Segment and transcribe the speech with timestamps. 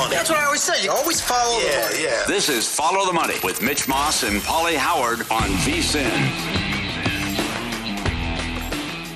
[0.00, 0.14] Money.
[0.14, 0.82] That's what I always say.
[0.82, 2.02] You always follow the money.
[2.04, 2.24] yeah.
[2.26, 6.10] This is Follow the Money with Mitch Moss and Pauly Howard on VSIN.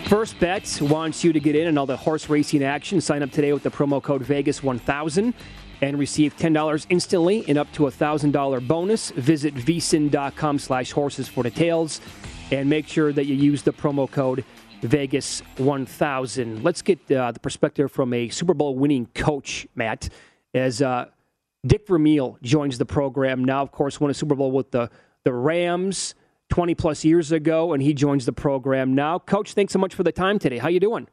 [0.09, 3.01] First Bets wants you to get in on all the horse racing action.
[3.01, 5.33] Sign up today with the promo code Vegas1000
[5.81, 9.11] and receive $10 instantly and up to a $1,000 bonus.
[9.13, 12.03] Visit vsin.com slash horses for details
[12.53, 14.45] and make sure that you use the promo code
[14.83, 16.63] Vegas1000.
[16.63, 20.11] Let's get uh, the perspective from a Super Bowl winning coach, Matt,
[20.55, 21.07] as uh,
[21.67, 23.45] Dick Vermeil joins the program.
[23.45, 24.91] Now, of course, won a Super Bowl with the,
[25.25, 26.15] the Rams
[26.51, 29.19] 20 plus years ago, and he joins the program now.
[29.19, 30.59] Coach, thanks so much for the time today.
[30.59, 31.09] How you doing?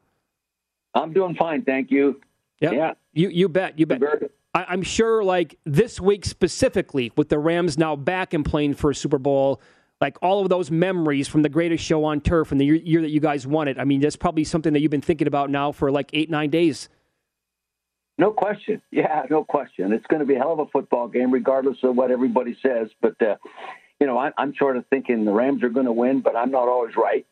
[0.94, 2.20] I'm doing fine, thank you.
[2.60, 2.72] Yep.
[2.74, 2.92] Yeah.
[3.12, 3.78] You you bet.
[3.78, 4.00] You bet.
[4.54, 8.90] I, I'm sure, like this week specifically, with the Rams now back and playing for
[8.90, 9.60] a Super Bowl,
[10.00, 13.00] like all of those memories from the greatest show on turf and the year, year
[13.02, 13.78] that you guys won it.
[13.78, 16.50] I mean, that's probably something that you've been thinking about now for like eight nine
[16.50, 16.88] days.
[18.22, 18.80] No question.
[18.92, 19.92] Yeah, no question.
[19.92, 22.88] It's going to be a hell of a football game, regardless of what everybody says.
[23.00, 23.34] But, uh,
[23.98, 26.52] you know, I, I'm sort of thinking the Rams are going to win, but I'm
[26.52, 27.26] not always right.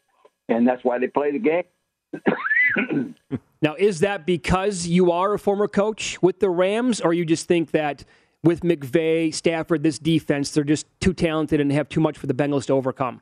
[0.48, 3.14] And that's why they play the game.
[3.62, 7.46] Now, is that because you are a former coach with the Rams, or you just
[7.46, 8.06] think that
[8.42, 12.32] with McVay, Stafford, this defense, they're just too talented and have too much for the
[12.32, 13.20] Bengals to overcome?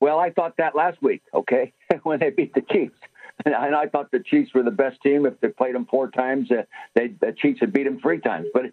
[0.00, 2.98] Well, I thought that last week, okay, when they beat the Chiefs.
[3.44, 5.26] And I thought the Chiefs were the best team.
[5.26, 6.62] If they played them four times, uh,
[6.94, 8.46] they, the Chiefs had beat them three times.
[8.52, 8.66] But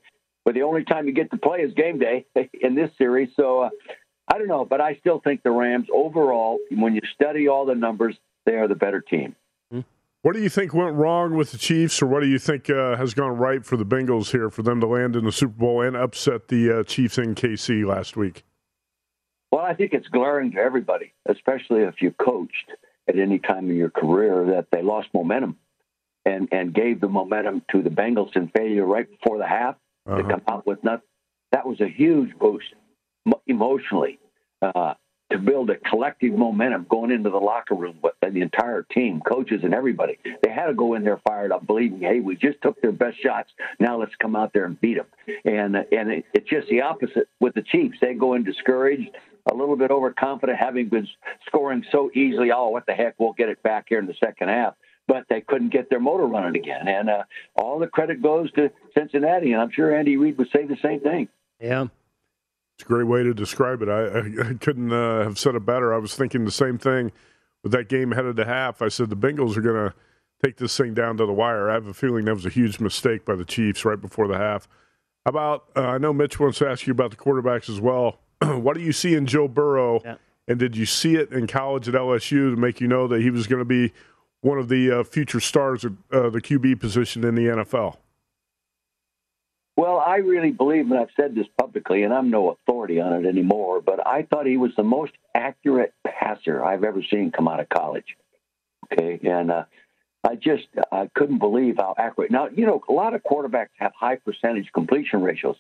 [0.46, 2.26] but the only time you get to play is game day
[2.62, 3.30] in this series.
[3.36, 3.70] So uh,
[4.28, 7.76] I don't know, but I still think the Rams overall, when you study all the
[7.76, 8.16] numbers,
[8.46, 9.36] they are the better team.
[10.22, 12.98] What do you think went wrong with the Chiefs, or what do you think uh,
[12.98, 15.82] has gone right for the Bengals here for them to land in the Super Bowl
[15.82, 18.44] and upset the uh, Chiefs in KC last week?
[19.50, 22.72] Well, I think it's glaring to everybody, especially if you coached
[23.10, 25.58] at any time in your career, that they lost momentum
[26.26, 29.76] and, and gave the momentum to the Bengals in failure right before the half
[30.08, 30.30] to Uh-huh.
[30.30, 31.08] come out with nothing.
[31.52, 32.70] That was a huge boost
[33.48, 34.20] emotionally
[34.62, 34.94] uh,
[35.32, 39.62] to build a collective momentum going into the locker room with the entire team, coaches,
[39.64, 40.18] and everybody.
[40.44, 43.22] They had to go in there fired up, believing, hey, we just took their best
[43.22, 43.52] shots.
[43.80, 45.06] Now let's come out there and beat them.
[45.46, 47.98] And and it, it's just the opposite with the Chiefs.
[48.02, 49.10] They go in discouraged,
[49.52, 51.08] a little bit overconfident, having been
[51.46, 52.52] scoring so easily.
[52.52, 53.16] Oh, what the heck?
[53.20, 54.76] We'll get it back here in the second half.
[55.08, 57.24] But they couldn't get their motor running again, and uh,
[57.56, 59.54] all the credit goes to Cincinnati.
[59.54, 61.28] And I'm sure Andy Reid would say the same thing.
[61.60, 61.88] Yeah.
[62.80, 63.90] It's a great way to describe it.
[63.90, 65.94] I, I, I couldn't uh, have said it better.
[65.94, 67.12] I was thinking the same thing
[67.62, 68.82] with that game headed to half.
[68.82, 69.94] I said the Bengals are going to
[70.42, 71.70] take this thing down to the wire.
[71.70, 74.38] I have a feeling that was a huge mistake by the Chiefs right before the
[74.38, 74.70] half.
[75.26, 78.22] How about, uh, I know Mitch wants to ask you about the quarterbacks as well.
[78.42, 80.02] what do you see in Joe Burrow?
[80.06, 80.16] Yeah.
[80.48, 83.30] And did you see it in college at LSU to make you know that he
[83.30, 83.92] was going to be
[84.40, 87.98] one of the uh, future stars of uh, the QB position in the NFL?
[90.10, 93.80] I really believe, and I've said this publicly, and I'm no authority on it anymore,
[93.80, 97.70] but I thought he was the most accurate passer I've ever seen come out of
[97.70, 98.18] college.
[98.92, 99.66] Okay, and uh,
[100.28, 102.32] I just I couldn't believe how accurate.
[102.32, 105.58] Now, you know, a lot of quarterbacks have high percentage completion ratios,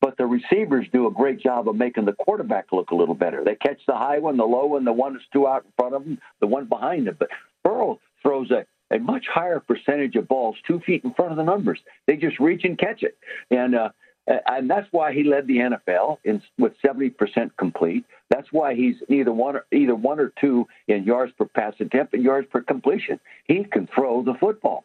[0.00, 3.44] but the receivers do a great job of making the quarterback look a little better.
[3.44, 5.94] They catch the high one, the low one, the one that's two out in front
[5.94, 7.16] of them, the one behind them.
[7.18, 7.28] But
[7.62, 11.44] Burrow throws a a much higher percentage of balls two feet in front of the
[11.44, 11.80] numbers.
[12.06, 13.16] They just reach and catch it,
[13.50, 13.90] and uh,
[14.26, 18.04] and that's why he led the NFL in with seventy percent complete.
[18.28, 22.14] That's why he's either one or, either one or two in yards per pass attempt
[22.14, 23.18] and yards per completion.
[23.44, 24.84] He can throw the football.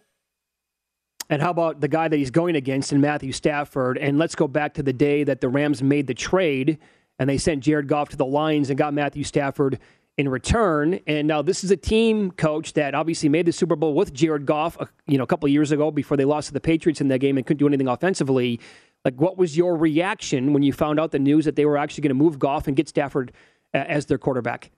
[1.29, 3.97] And how about the guy that he's going against in Matthew Stafford?
[3.97, 6.77] And let's go back to the day that the Rams made the trade
[7.19, 9.79] and they sent Jared Goff to the Lions and got Matthew Stafford
[10.17, 10.99] in return.
[11.05, 14.45] And now this is a team coach that obviously made the Super Bowl with Jared
[14.45, 17.07] Goff, uh, you know, a couple years ago before they lost to the Patriots in
[17.09, 18.59] that game and couldn't do anything offensively.
[19.05, 22.01] Like, what was your reaction when you found out the news that they were actually
[22.01, 23.31] going to move Goff and get Stafford
[23.73, 24.71] uh, as their quarterback?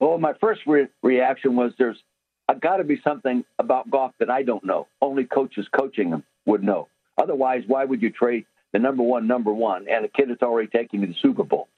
[0.00, 2.02] Well, my first re- reaction was there's
[2.60, 4.88] got to be something about Goff that I don't know.
[5.00, 6.88] Only coaches coaching him would know.
[7.20, 10.68] Otherwise, why would you trade the number one, number one, and a kid that's already
[10.68, 11.68] taking you to the Super Bowl?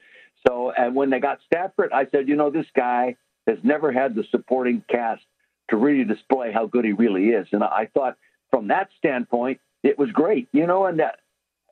[0.47, 3.15] So, and when they got Stafford, I said, you know, this guy
[3.47, 5.23] has never had the supporting cast
[5.69, 7.47] to really display how good he really is.
[7.51, 8.17] And I thought
[8.49, 11.19] from that standpoint, it was great, you know, and that,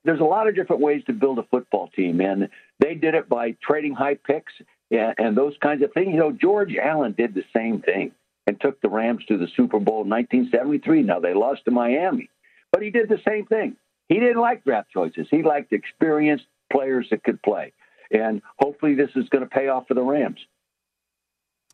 [0.03, 2.21] there's a lot of different ways to build a football team.
[2.21, 2.49] And
[2.79, 4.53] they did it by trading high picks
[4.91, 6.09] and, and those kinds of things.
[6.11, 8.11] You know, George Allen did the same thing
[8.45, 11.01] and took the Rams to the Super Bowl in 1973.
[11.01, 12.29] Now they lost to Miami,
[12.71, 13.77] but he did the same thing.
[14.07, 15.27] He didn't like draft choices.
[15.31, 17.73] He liked experienced players that could play.
[18.11, 20.39] And hopefully this is going to pay off for the Rams.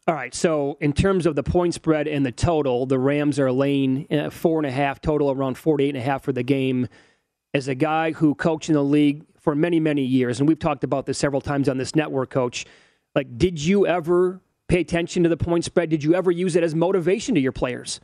[0.08, 0.34] All right.
[0.34, 4.32] So, in terms of the point spread and the total, the Rams are laying uh,
[4.32, 6.88] four and a half total, around 48 and a half for the game.
[7.54, 10.84] As a guy who coached in the league for many, many years, and we've talked
[10.84, 12.66] about this several times on this network, coach,
[13.14, 15.90] like, did you ever pay attention to the point spread?
[15.90, 18.00] Did you ever use it as motivation to your players?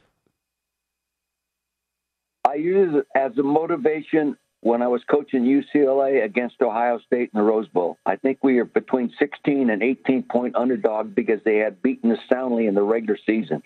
[2.48, 7.39] I use it as a motivation when I was coaching UCLA against Ohio State in
[7.39, 7.98] the Rose Bowl.
[8.06, 12.19] I think we were between 16 and 18 point underdog because they had beaten us
[12.31, 13.62] soundly in the regular season.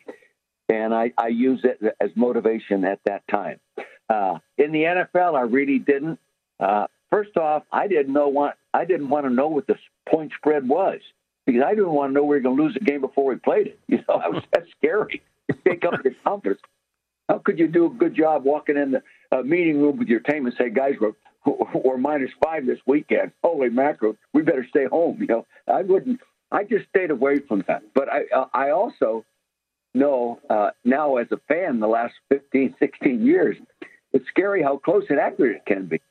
[0.69, 3.59] And I, I used it as motivation at that time.
[4.09, 6.19] Uh, in the NFL, I really didn't.
[6.59, 9.75] Uh, first off, I didn't know what I didn't want to know what the
[10.09, 10.99] point spread was
[11.45, 13.35] because I didn't want to know we were going to lose the game before we
[13.35, 13.79] played it.
[13.87, 15.21] You know, I was that's scary.
[15.49, 16.61] You take up your confidence.
[17.27, 20.19] How could you do a good job walking in the uh, meeting room with your
[20.19, 21.13] team and say, guys, we're,
[21.83, 23.31] we're minus five this weekend.
[23.43, 25.17] Holy mackerel, we better stay home.
[25.19, 26.19] You know, I wouldn't.
[26.51, 27.83] I just stayed away from that.
[27.95, 29.25] But I, uh, I also
[29.93, 33.57] know uh, now as a fan, the last 15, 16 years,
[34.13, 36.01] it's scary how close and accurate it can be.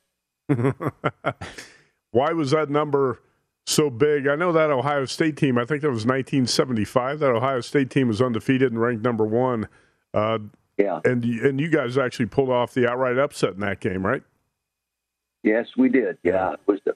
[2.12, 3.20] Why was that number
[3.66, 4.26] so big?
[4.26, 5.58] I know that Ohio State team.
[5.58, 7.20] I think that was 1975.
[7.20, 9.68] That Ohio State team was undefeated and ranked number one.
[10.12, 10.38] Uh,
[10.80, 11.00] yeah.
[11.04, 14.22] And and you guys actually pulled off the outright upset in that game, right?
[15.42, 16.18] Yes, we did.
[16.22, 16.94] Yeah, it was the,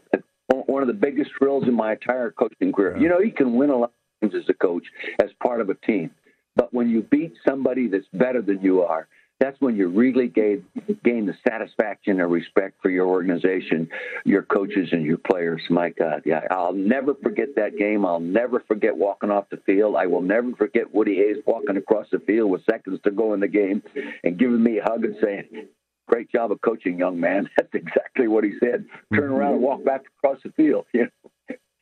[0.66, 2.96] one of the biggest thrills in my entire coaching career.
[2.96, 3.02] Yeah.
[3.02, 3.92] You know, you can win a lot
[4.22, 4.84] of games as a coach
[5.22, 6.10] as part of a team,
[6.56, 9.08] but when you beat somebody that's better than you are,
[9.44, 10.64] that's when you really gain,
[11.04, 13.88] gain the satisfaction and respect for your organization,
[14.24, 15.60] your coaches, and your players.
[15.68, 18.06] My God, yeah, I'll never forget that game.
[18.06, 19.96] I'll never forget walking off the field.
[19.96, 23.40] I will never forget Woody Hayes walking across the field with seconds to go in
[23.40, 23.82] the game
[24.22, 25.68] and giving me a hug and saying,
[26.08, 28.86] "Great job of coaching, young man." That's exactly what he said.
[29.12, 30.86] Turn around and walk back across the field.
[30.94, 31.08] You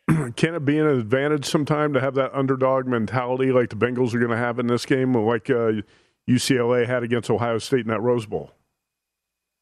[0.08, 0.30] know?
[0.36, 4.18] Can it be an advantage sometime to have that underdog mentality like the Bengals are
[4.18, 5.82] going to have in this game, like uh,
[6.28, 8.52] UCLA had against Ohio State in that Rose Bowl?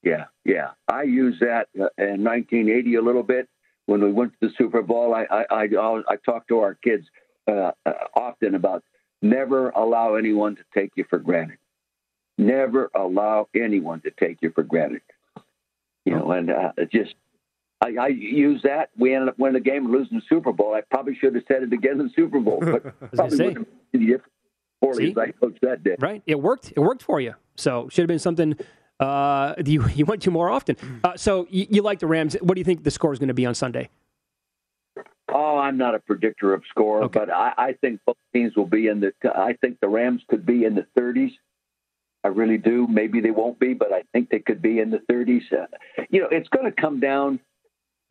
[0.02, 0.70] Yeah, yeah.
[0.88, 3.48] I used that uh, in 1980 a little bit
[3.86, 5.14] when we went to the Super Bowl.
[5.14, 7.06] I I I, I talk to our kids
[7.48, 8.82] uh, uh, often about
[9.20, 11.58] never allow anyone to take you for granted.
[12.38, 15.02] Never allow anyone to take you for granted.
[16.06, 17.14] You know, and uh, just
[17.82, 18.90] I, I use that.
[18.96, 20.74] We ended up winning the game and losing the Super Bowl.
[20.74, 22.82] I probably should have said it again in the Super Bowl, but
[23.14, 23.44] probably say.
[23.44, 24.32] wouldn't have been any different
[24.80, 25.96] poorly as I coached that day.
[25.98, 26.22] Right.
[26.26, 26.72] It worked.
[26.76, 27.34] It worked for you.
[27.56, 28.56] So should have been something
[28.98, 30.76] uh, you you went to more often.
[31.04, 32.34] Uh, so you, you like the Rams.
[32.40, 33.88] What do you think the score is going to be on Sunday?
[35.32, 37.20] Oh, I'm not a predictor of score, Okay.
[37.20, 39.12] but I, I think both teams will be in the.
[39.24, 41.30] I think the Rams could be in the 30s.
[42.24, 42.86] I really do.
[42.88, 45.42] Maybe they won't be, but I think they could be in the 30s.
[45.52, 45.66] Uh,
[46.10, 47.38] you know, it's going to come down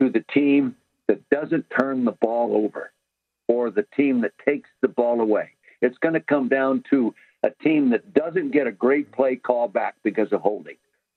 [0.00, 0.74] to the team
[1.08, 2.90] that doesn't turn the ball over,
[3.48, 5.50] or the team that takes the ball away.
[5.80, 9.68] It's going to come down to a team that doesn't get a great play call
[9.68, 10.76] back because of holding,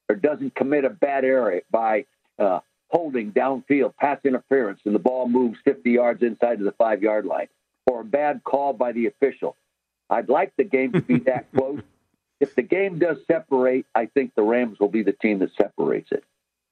[0.09, 2.05] or doesn't commit a bad error by
[2.39, 7.01] uh, holding downfield, pass interference, and the ball moves 50 yards inside of the five
[7.01, 7.47] yard line,
[7.87, 9.55] or a bad call by the official.
[10.09, 11.81] I'd like the game to be that close.
[12.39, 16.11] If the game does separate, I think the Rams will be the team that separates
[16.11, 16.23] it.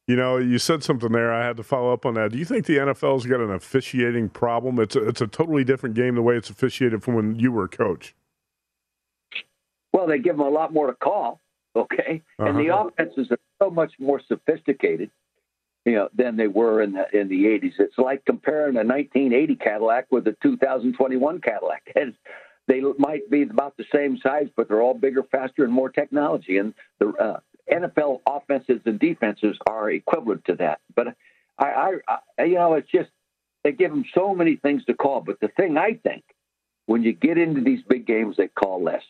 [0.08, 1.32] You know, you said something there.
[1.32, 2.32] I had to follow up on that.
[2.32, 4.80] Do you think the NFL's got an officiating problem?
[4.80, 7.66] It's a, it's a totally different game the way it's officiated from when you were
[7.66, 8.16] a coach.
[9.94, 11.40] Well, they give them a lot more to call,
[11.76, 12.24] okay?
[12.40, 12.88] And the Uh-huh.
[12.88, 15.12] offenses are so much more sophisticated,
[15.86, 17.74] you know, than they were in the in the 80s.
[17.80, 21.84] It's like comparing a 1980 Cadillac with a 2021 Cadillac.
[21.96, 22.16] And
[22.68, 26.58] they might be about the same size, but they're all bigger, faster, and more technology.
[26.58, 27.40] And the uh,
[27.72, 30.80] NFL offenses and defenses are equivalent to that.
[30.96, 31.10] But
[31.58, 33.10] I, I, I, you know, it's just
[33.64, 35.22] they give them so many things to call.
[35.22, 36.24] But the thing I think,
[36.86, 39.04] when you get into these big games, they call less.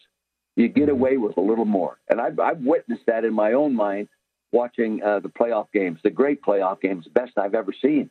[0.55, 0.91] You get Mm-hmm.
[0.91, 4.09] away with a little more, and I've, I've witnessed that in my own mind
[4.51, 8.09] watching uh, the playoff games, the great playoff games, the best I've ever seen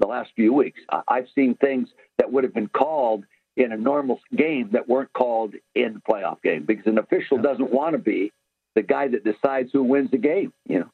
[0.00, 0.80] the last few weeks.
[0.90, 3.24] I, I've seen things that would have been called
[3.56, 7.70] in a normal game that weren't called in the playoff game because an official doesn't
[7.70, 8.32] want to be
[8.74, 10.52] the guy that decides who wins the game.
[10.68, 10.90] You know.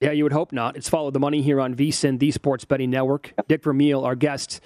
[0.00, 0.76] Yeah, you would hope not.
[0.76, 3.32] It's Follow the Money here on VSIN, the Sports Betting Network.
[3.48, 4.60] Dick Vermeil, our guest.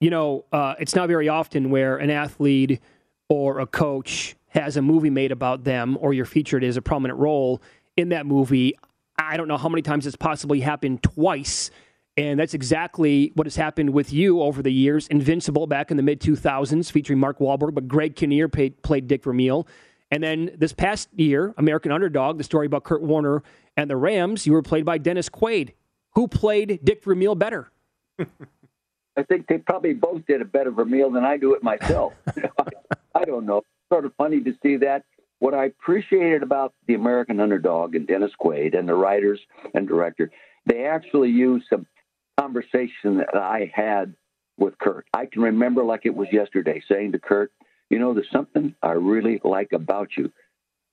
[0.00, 2.80] You know, uh, it's not very often where an athlete
[3.28, 7.18] or a coach has a movie made about them or you're featured as a prominent
[7.18, 7.62] role
[7.96, 8.74] in that movie.
[9.18, 11.70] I don't know how many times it's possibly happened twice.
[12.16, 15.06] And that's exactly what has happened with you over the years.
[15.08, 19.22] Invincible back in the mid 2000s, featuring Mark Wahlberg, but Greg Kinnear played, played Dick
[19.22, 19.66] Vermeil.
[20.10, 23.42] And then this past year, American Underdog, the story about Kurt Warner
[23.76, 25.74] and the Rams, you were played by Dennis Quaid.
[26.14, 27.70] Who played Dick Vermeil better?
[28.18, 32.14] I think they probably both did a better Vermeil than I do it myself.
[33.14, 33.62] I don't know.
[33.92, 35.04] Sort of funny to see that.
[35.40, 39.40] What I appreciated about the American Underdog and Dennis Quaid and the writers
[39.74, 40.30] and director,
[40.66, 41.86] they actually used some
[42.38, 44.14] conversation that I had
[44.56, 45.06] with Kurt.
[45.14, 47.52] I can remember like it was yesterday saying to Kurt,
[47.90, 50.32] you know, there's something I really like about you,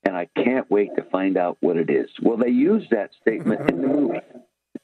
[0.06, 2.10] and I can't wait to find out what it is.
[2.22, 4.20] Well, they used that statement in the movie.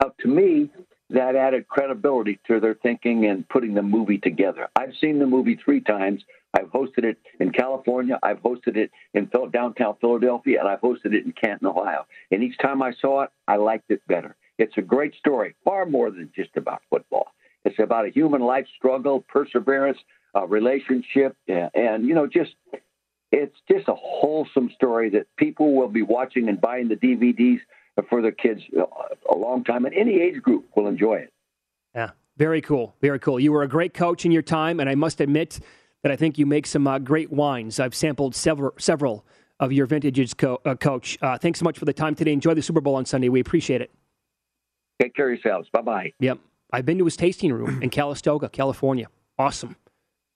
[0.01, 0.70] Now, to me,
[1.10, 4.68] that added credibility to their thinking and putting the movie together.
[4.75, 6.24] I've seen the movie three times.
[6.53, 8.20] I've hosted it in California.
[8.24, 12.06] I've hosted it in downtown Philadelphia, and I've hosted it in Canton, Ohio.
[12.32, 14.36] And each time I saw it, I liked it better.
[14.58, 17.27] It's a great story, far more than just about football.
[17.63, 19.98] It's about a human life struggle, perseverance,
[20.34, 22.52] a relationship, and, and you know, just
[23.32, 27.60] it's just a wholesome story that people will be watching and buying the DVDs
[28.10, 28.62] for their kids
[29.30, 31.34] a long time, and any age group will enjoy it.
[31.96, 32.96] Yeah, very cool.
[33.02, 33.40] Very cool.
[33.40, 35.60] You were a great coach in your time, and I must admit
[36.04, 37.80] that I think you make some uh, great wines.
[37.80, 39.26] I've sampled several several
[39.60, 41.18] of your vintages, co- uh, Coach.
[41.22, 42.34] Uh, thanks so much for the time today.
[42.34, 43.30] Enjoy the Super Bowl on Sunday.
[43.30, 43.92] We appreciate it.
[45.00, 45.70] Take care of yourselves.
[45.72, 46.14] Bye bye.
[46.20, 46.40] Yep.
[46.74, 49.08] I've been to his tasting room in Calistoga, California.
[49.38, 49.76] Awesome.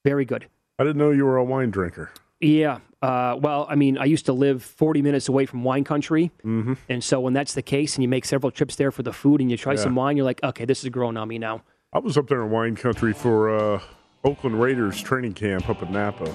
[0.05, 0.45] Very good.
[0.79, 2.11] I didn't know you were a wine drinker.
[2.39, 2.77] Yeah.
[3.01, 6.31] Uh, well, I mean, I used to live 40 minutes away from wine country.
[6.45, 6.73] Mm-hmm.
[6.89, 9.41] And so when that's the case and you make several trips there for the food
[9.41, 9.79] and you try Yeah.
[9.81, 11.63] some wine, you're like, okay, this is growing on me now.
[11.91, 13.81] I was up there in wine country for uh,
[14.23, 16.29] Oakland Raiders training camp up in Napa,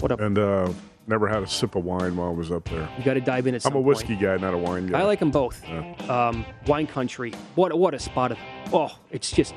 [0.00, 0.72] What a, and uh,
[1.06, 2.88] never had a sip of wine while I was up there.
[2.96, 4.20] you got to dive in at some I'm a whiskey point.
[4.22, 5.00] guy, not a wine guy.
[5.00, 5.62] I like them both.
[5.68, 5.94] Yeah.
[6.28, 7.32] Um, wine country.
[7.56, 8.32] What, what a spot.
[8.32, 8.38] Of,
[8.72, 9.54] oh, it's just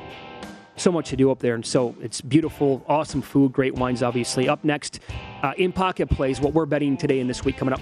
[0.75, 1.55] so much to do up there.
[1.55, 4.49] And so it's beautiful, awesome food, great wines, obviously.
[4.49, 4.99] Up next,
[5.41, 7.81] uh, in pocket plays, what we're betting today and this week coming up.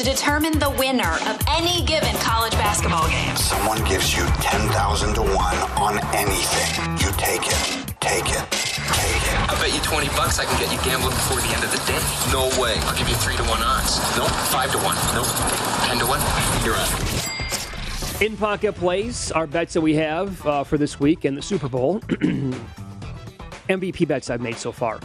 [0.00, 3.36] To determine the winner of any given college basketball game.
[3.36, 5.36] Someone gives you 10,000 to 1
[5.76, 6.96] on anything.
[6.96, 7.60] You take it.
[8.00, 8.40] Take it.
[8.96, 9.36] Take it.
[9.44, 11.76] I bet you 20 bucks I can get you gambling before the end of the
[11.84, 12.00] day.
[12.32, 12.80] No way.
[12.88, 14.00] I'll give you 3 to 1 odds.
[14.16, 14.30] Nope.
[14.30, 14.96] 5 to 1.
[15.12, 15.26] Nope.
[15.84, 16.20] 10 to 1.
[16.64, 18.22] You're out.
[18.22, 21.68] In pocket plays, our bets that we have uh, for this week and the Super
[21.68, 22.00] Bowl.
[23.68, 24.98] MVP bets I've made so far.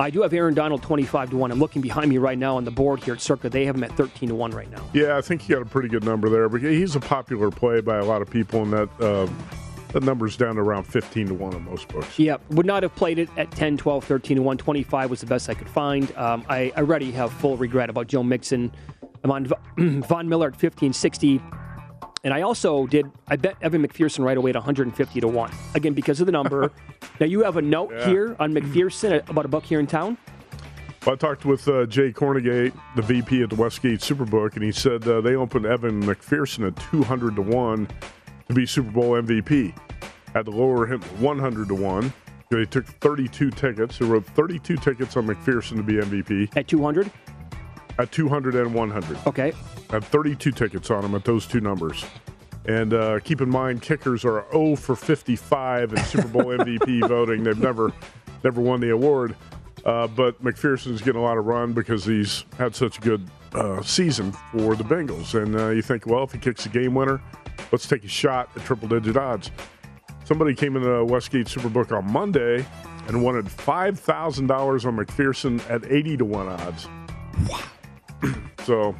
[0.00, 1.52] I do have Aaron Donald 25 to 1.
[1.52, 3.50] I'm looking behind me right now on the board here at Circa.
[3.50, 4.82] They have him at 13 to 1 right now.
[4.94, 6.48] Yeah, I think he got a pretty good number there.
[6.48, 9.28] But he's a popular play by a lot of people, and that uh,
[9.92, 12.18] that number's down to around 15 to 1 in most books.
[12.18, 12.40] Yep.
[12.50, 14.56] Would not have played it at 10, 12, 13 to 1.
[14.56, 16.16] 25 was the best I could find.
[16.16, 18.72] Um, I, I already have full regret about Joe Mixon
[19.22, 19.46] I'm on
[20.02, 21.40] Von Miller at 1560.
[22.22, 25.50] And I also did, I bet Evan McPherson right away at 150 to 1.
[25.74, 26.70] Again, because of the number.
[27.20, 28.06] now, you have a note Yeah.
[28.08, 30.18] here on McPherson about a book here in town.
[31.06, 34.70] Well, I talked with uh, Jay Kornegay, the VP at the Westgate Superbook, and he
[34.70, 37.88] said uh, they opened Evan McPherson at 200 to 1
[38.48, 39.74] to be Super Bowl MVP.
[40.34, 42.12] Had to lower him 100 to 1.
[42.50, 43.96] They took 32 tickets.
[43.98, 46.54] They wrote 32 tickets on McPherson to be MVP.
[46.54, 47.10] At 200?
[48.00, 49.18] At 200 and 100.
[49.26, 49.52] Okay.
[49.90, 52.02] I had 32 tickets on them at those two numbers.
[52.64, 57.44] And uh, keep in mind, kickers are 0 for 55 in Super Bowl MVP voting.
[57.44, 57.92] They've never,
[58.42, 59.36] never won the award.
[59.84, 63.82] Uh, but McPherson's getting a lot of run because he's had such a good uh,
[63.82, 65.34] season for the Bengals.
[65.34, 67.20] And uh, you think, well, if he kicks a game winner,
[67.70, 69.50] let's take a shot at triple digit odds.
[70.24, 72.64] Somebody came in the Westgate Superbook on Monday
[73.08, 76.88] and wanted $5,000 on McPherson at 80 to 1 odds.
[77.46, 77.60] Wow.
[78.64, 78.94] so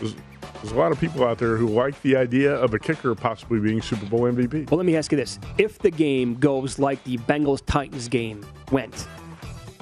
[0.00, 0.14] there's,
[0.62, 3.60] there's a lot of people out there who like the idea of a kicker possibly
[3.60, 4.70] being Super Bowl MVP.
[4.70, 5.38] Well, let me ask you this.
[5.58, 9.06] If the game goes like the Bengals Titans game went,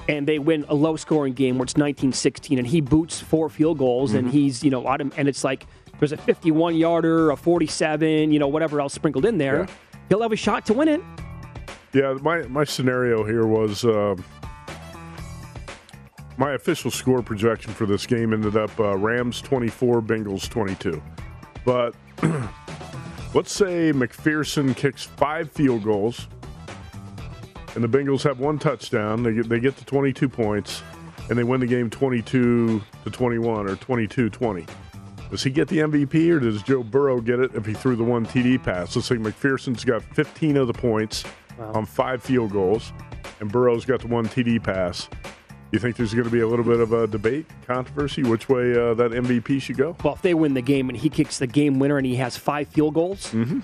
[0.09, 3.77] and they win a low scoring game where it's 19-16 and he boots four field
[3.77, 4.37] goals and Mm-hmm.
[4.37, 5.65] he's, you know, and it's like
[5.99, 9.65] there's a 51 yarder, a 47, you know, whatever else sprinkled in there,
[10.09, 10.99] he'll have a shot to win it.
[11.93, 14.21] Yeah, my, my scenario here was um
[16.37, 21.01] my official score projection for this game ended up uh, Rams 24, Bengals 22.
[21.65, 21.95] But
[23.33, 26.27] let's say McPherson kicks five field goals
[27.75, 29.23] and the Bengals have one touchdown.
[29.23, 30.83] They get, they get to 22 points
[31.29, 34.65] and they win the game 22 to 21 or 22 20.
[35.31, 38.03] Does he get the MVP or does Joe Burrow get it if he threw the
[38.03, 38.95] one TD pass?
[38.95, 41.23] Let's say McPherson's got 15 of the points
[41.59, 42.93] on five field goals,
[43.39, 45.09] and Burrow's got the one TD pass.
[45.73, 48.73] You think there's going to be a little bit of a debate, controversy, which way
[48.73, 49.97] uh, that MVP should go?
[50.03, 52.37] Well, if they win the game and he kicks the game winner and he has
[52.37, 53.61] five field goals, Mm-hmm.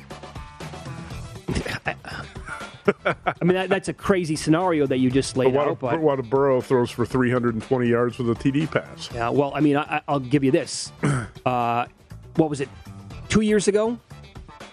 [3.06, 5.80] I mean, that, that's a crazy scenario that you just But laid what, out.
[5.80, 9.10] But what if Burrow throws for 320 yards with a TD pass?
[9.13, 10.91] Yeah, well, I mean, I, I'll give you this.
[11.45, 11.86] Uh,
[12.36, 12.69] what was it?
[13.30, 13.98] Two years ago,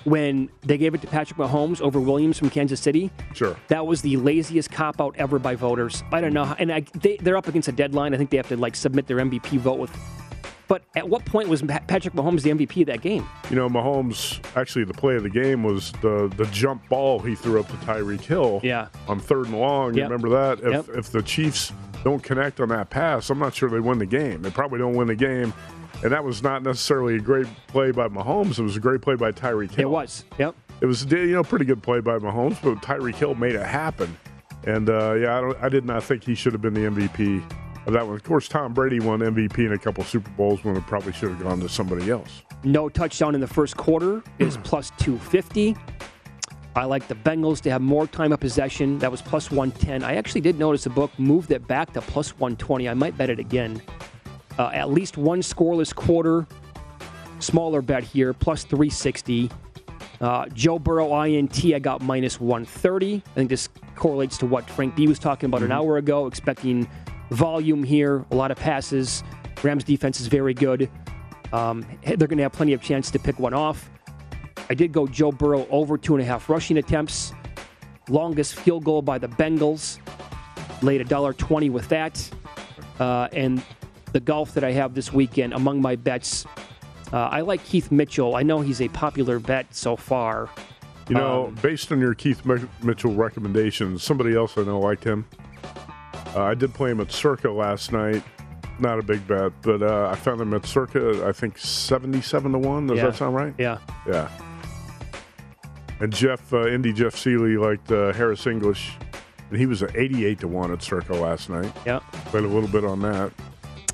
[0.07, 3.11] when they gave it to Patrick Mahomes over Williams from Kansas City.
[3.35, 3.57] Sure.
[3.69, 6.03] That was the laziest cop out ever by voters.
[6.13, 8.15] I don't know, how- and I, they, they're up against a deadline.
[8.15, 9.91] I think they have to like submit their MVP vote with.
[10.69, 13.25] But at what point was Patrick Mahomes the MVP of that game?
[13.51, 17.37] You know, Mahomes actually the play of the game was the the jump ball he
[17.37, 18.61] threw up to Tyreek Hill.
[18.65, 18.89] Yeah.
[19.07, 19.95] On third and long.
[19.95, 20.11] You Yep.
[20.11, 20.59] remember that?
[20.67, 20.99] If Yep.
[20.99, 24.43] if the Chiefs don't connect on that pass, I'm not sure they win the game.
[24.43, 25.53] They probably don't win the game.
[26.03, 28.59] And that was not necessarily a great play by Mahomes.
[28.59, 29.89] It was a great play by Tyreek Hill.
[29.89, 30.25] It was.
[30.39, 30.55] Yep.
[30.81, 34.17] It was you know pretty good play by Mahomes, but Tyreek Hill made it happen.
[34.65, 37.43] And uh, yeah, I, don't, I did not think he should have been the MVP
[37.87, 38.17] of that one.
[38.17, 41.31] Of course, Tom Brady won MVP in a couple Super Bowls when it probably should
[41.31, 42.43] have gone to somebody else.
[42.65, 45.77] No touchdown in the first quarter is plus 250.
[46.75, 48.99] I like the Bengals to have more time of possession.
[48.99, 50.05] That was plus 110.
[50.05, 52.87] I actually did notice the book moved it back to plus 120.
[52.87, 53.81] I might bet it again.
[54.59, 56.47] Uh, at least one scoreless quarter.
[57.39, 59.51] Smaller bet here, plus 360.
[60.21, 63.17] Uh, Joe Burrow INT, I got minus 130.
[63.17, 66.89] I think this correlates to what Frank B was talking about an hour ago, expecting
[67.31, 69.23] volume here, a lot of passes.
[69.63, 70.89] Rams defense is very good.
[71.53, 73.91] Um, they're going to have plenty of chance to pick one off.
[74.69, 77.33] I did go Joe Burrow over two and a half rushing attempts.
[78.09, 79.99] Longest field goal by the Bengals.
[80.83, 82.31] Laid a dollar twenty with that.
[82.99, 83.63] Uh, and
[84.17, 86.47] the golf that I have this weekend among my bets,
[87.13, 88.35] uh, I like Keith Mitchell.
[88.35, 90.49] I know he's a popular bet so far.
[91.11, 95.05] You know, Um, based on your Keith Mi- Mitchell recommendations, somebody else I know liked
[95.05, 95.27] him.
[96.35, 98.23] Uh, I did play him at Circa last night.
[98.79, 101.27] Not a big bet, but uh, I found him at Circa.
[101.29, 102.87] I think seventy-seven to one.
[102.87, 103.05] Does Yeah.
[103.07, 103.53] that sound right?
[103.59, 103.77] Yeah.
[104.09, 104.31] Yeah.
[106.01, 108.93] And Jeff, uh, Indy Jeff Seeley liked uh, Harris English,
[109.51, 111.71] and he was at eighty-eight to one at Circa last night.
[111.85, 111.99] Yeah.
[112.31, 113.31] Played a little bit on that.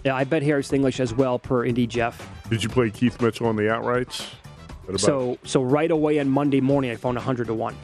[0.04, 2.28] Yeah, I bet Harris English as well per Indy Jeff.
[2.50, 4.26] Did you play Keith Mitchell on the outrights?
[4.98, 7.74] So so right away on Monday morning, I found 100 to 1.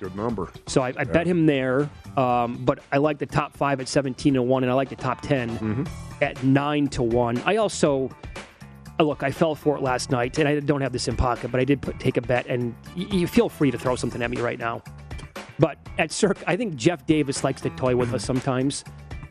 [0.00, 0.50] good number.
[0.66, 4.34] So I, I bet him there, um, but I like the top five at 17
[4.34, 5.86] to 1, and I like the top 10
[6.20, 7.42] at 9 to 1.
[7.46, 8.10] I also,
[8.98, 11.52] uh, look, I fell for it last night, and I don't have this in pocket,
[11.52, 14.20] but I did put, take a bet, and y- you feel free to throw something
[14.20, 14.82] at me right now.
[15.60, 18.82] But at Cirque, I think Jeff Davis likes to toy with us sometimes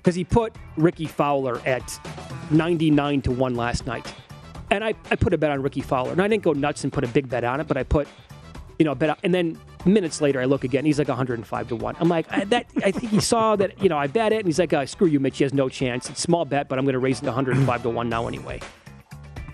[0.02, 2.00] because he put Rickie Fowler at
[2.50, 4.12] 99 to 1 last night.
[4.72, 6.12] And I, I put a bet on Rickie Fowler.
[6.12, 8.08] And I didn't go nuts and put a big bet on it, but I put,
[8.80, 11.68] you know, a bet on, and then minutes later I look again, he's like 105
[11.68, 11.96] to 1.
[12.00, 14.46] I'm like, I, that, I think he saw that, you know, I bet it, and
[14.48, 16.10] he's like, uh, screw you, Mitch, he has no chance.
[16.10, 18.28] It's a small bet, but I'm going to raise it to 105 to 1 now
[18.28, 18.60] anyway.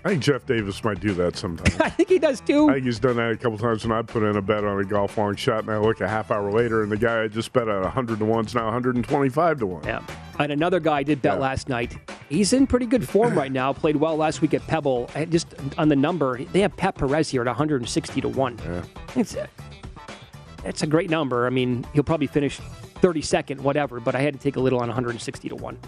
[0.04, 1.76] I think Jeff Davis might do that sometime.
[1.84, 2.70] I think he does too.
[2.70, 4.80] I think he's done that a couple times when I put in a bet on
[4.80, 7.28] a golf long shot, and I look a half hour later, and the guy I
[7.28, 9.84] just bet at 100 to 1 is now 125 to 1.
[9.84, 10.00] Yeah.
[10.38, 11.38] And another guy I did bet Yeah.
[11.40, 11.96] last night.
[12.28, 13.72] He's in pretty good form right now.
[13.72, 15.10] Played well last week at Pebble.
[15.30, 18.58] Just on the number, they have Pat Perez here at 160 to 1.
[18.64, 18.82] Yeah.
[19.16, 19.48] It's a,
[20.64, 21.46] it's a great number.
[21.46, 22.60] I mean, he'll probably finish
[23.00, 25.78] 32nd, whatever, but I had to take a little on 160 to 1.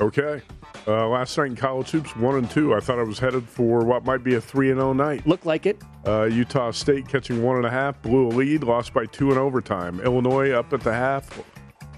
[0.00, 0.40] Okay.
[0.86, 2.74] Uh, last night in college hoops, 1 and 2.
[2.74, 5.26] I thought I was headed for what might be a 3 and 0 night.
[5.26, 5.80] Looked like it.
[6.06, 9.38] Uh, Utah State catching one and a half, blew a lead, lost by two in
[9.38, 9.98] overtime.
[10.00, 11.40] Illinois up at the half,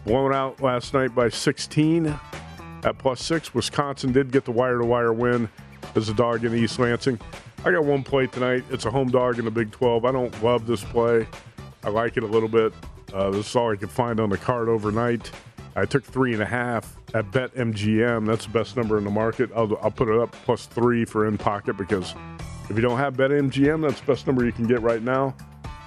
[0.07, 2.07] blown out last night by 16
[2.85, 3.53] at plus six.
[3.53, 5.49] Wisconsin did get the wire to wire win
[5.97, 7.19] as a dog in East Lansing.
[7.65, 8.63] I got one play tonight.
[8.71, 10.05] It's a home dog in the Big 12.
[10.05, 11.27] I don't love this play.
[11.83, 12.73] I like it a little bit.
[13.13, 15.31] Uh, this is all I could find on the card overnight.
[15.75, 18.27] I took three and a half at Bet MGM.
[18.27, 19.51] That's the best number in the market.
[19.55, 22.15] I'll, I'll put it up plus three for in pocket because
[22.71, 25.35] if you don't have Bet MGM, that's the best number you can get right now.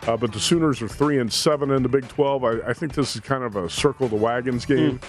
[0.10, 2.44] Uh, but the Sooners are three and seven in the Big 12.
[2.44, 5.00] I, I think this is kind of a circle the wagons game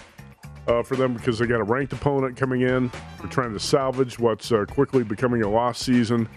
[0.66, 2.92] uh, for them because they got a ranked opponent coming in.
[3.18, 6.28] They're trying to salvage what's uh, quickly becoming a lost season.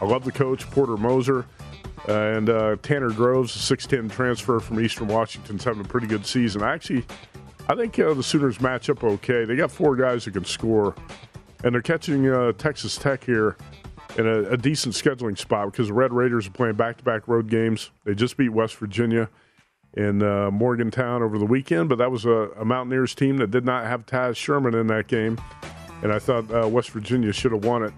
[0.00, 1.44] I love the coach, Porter Moser.
[2.08, 6.24] Uh, and uh, Tanner Groves, a 6'10 transfer from Eastern Washington's having a pretty good
[6.24, 6.62] season.
[6.62, 7.04] Actually,
[7.68, 9.44] I think uh, the Sooners match up okay.
[9.44, 10.94] They got four guys who can score,
[11.64, 13.58] and they're catching uh, Texas Tech here
[14.16, 17.28] in a, a decent scheduling spot because the Red Raiders are playing back to back
[17.28, 17.90] road games.
[18.04, 19.28] They just beat West Virginia
[19.94, 23.64] in uh, Morgantown over the weekend, but that was a, a Mountaineers team that did
[23.64, 25.40] not have Taz Sherman in that game,
[26.02, 27.92] and I thought uh, West Virginia should have won it.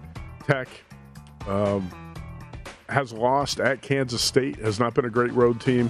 [0.45, 0.69] Tech
[1.47, 1.89] um,
[2.87, 5.89] has lost at Kansas State, has not been a great road team.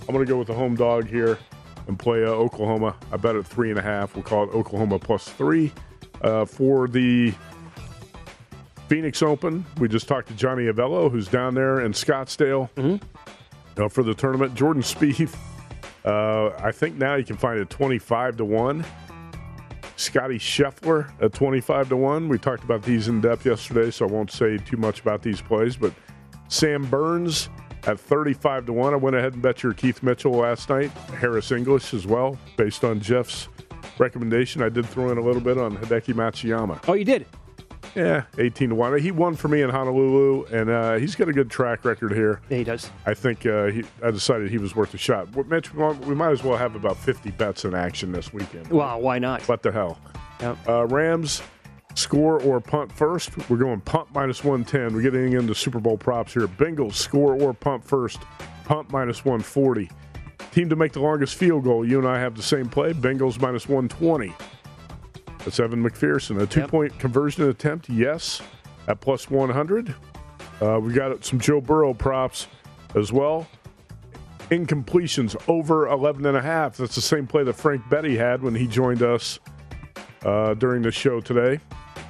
[0.00, 1.38] I'm going to go with the home dog here
[1.86, 2.96] and play uh, Oklahoma.
[3.12, 4.14] I bet at three and a half.
[4.14, 5.72] We'll call it Oklahoma plus three.
[6.22, 7.32] Uh, for the
[8.90, 12.68] Phoenix Open, we just talked to Johnny Avello, who's down there in Scottsdale
[13.78, 14.52] uh, for the tournament.
[14.56, 15.36] Jordan Spieth,
[16.04, 18.84] uh, I think now you can find it 25 to 1.
[19.94, 22.28] Scottie Scheffler at 25 to 1.
[22.28, 25.40] We talked about these in depth yesterday, so I won't say too much about these
[25.40, 25.76] plays.
[25.76, 25.92] But
[26.48, 27.48] Sam Burns
[27.84, 28.92] at 35 to 1.
[28.92, 30.90] I went ahead and bet your Keith Mitchell last night.
[31.20, 33.46] Harris English as well, based on Jeff's
[33.98, 34.62] recommendation.
[34.62, 36.80] I did throw in a little bit on Hideki Matsuyama.
[36.88, 37.24] Oh, you did?
[37.94, 38.98] Yeah, 18 to 1.
[39.00, 42.40] He won for me in Honolulu, and uh, he's got a good track record here.
[42.48, 42.90] Yeah, he does.
[43.06, 45.34] I think uh, he, I decided he was worth a shot.
[45.34, 48.32] Well, Mitch, we might- we might as well have about 50 bets in action this
[48.32, 48.68] weekend.
[48.68, 49.42] Well, why not?
[49.48, 49.98] What the hell?
[50.40, 50.56] Yep.
[50.68, 51.42] Uh, Rams
[51.96, 53.30] score or punt first.
[53.50, 54.94] We're going punt minus 110.
[54.94, 56.46] We're getting into Super Bowl props here.
[56.46, 58.20] Bengals score or punt first.
[58.64, 59.90] Punt minus 140.
[60.52, 61.84] Team to make the longest field goal.
[61.84, 62.92] You and I have the same play.
[62.92, 64.32] Bengals minus 120.
[65.44, 66.40] That's Evan McPherson.
[66.40, 68.42] A two point conversion attempt, yes,
[68.88, 69.94] at plus 100.
[70.60, 72.46] Uh, we got some Joe Burrow props
[72.94, 73.46] as well.
[74.50, 76.76] Incompletions over 11 and a half.
[76.76, 79.38] That's the same play that Frank Betty had when he joined us
[80.24, 81.60] uh, during the show today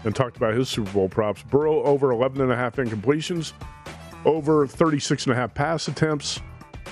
[0.05, 1.43] and talked about his Super Bowl props.
[1.43, 3.53] Burrow over 11 and a half incompletions,
[4.25, 6.41] over 36 and a half pass attempts,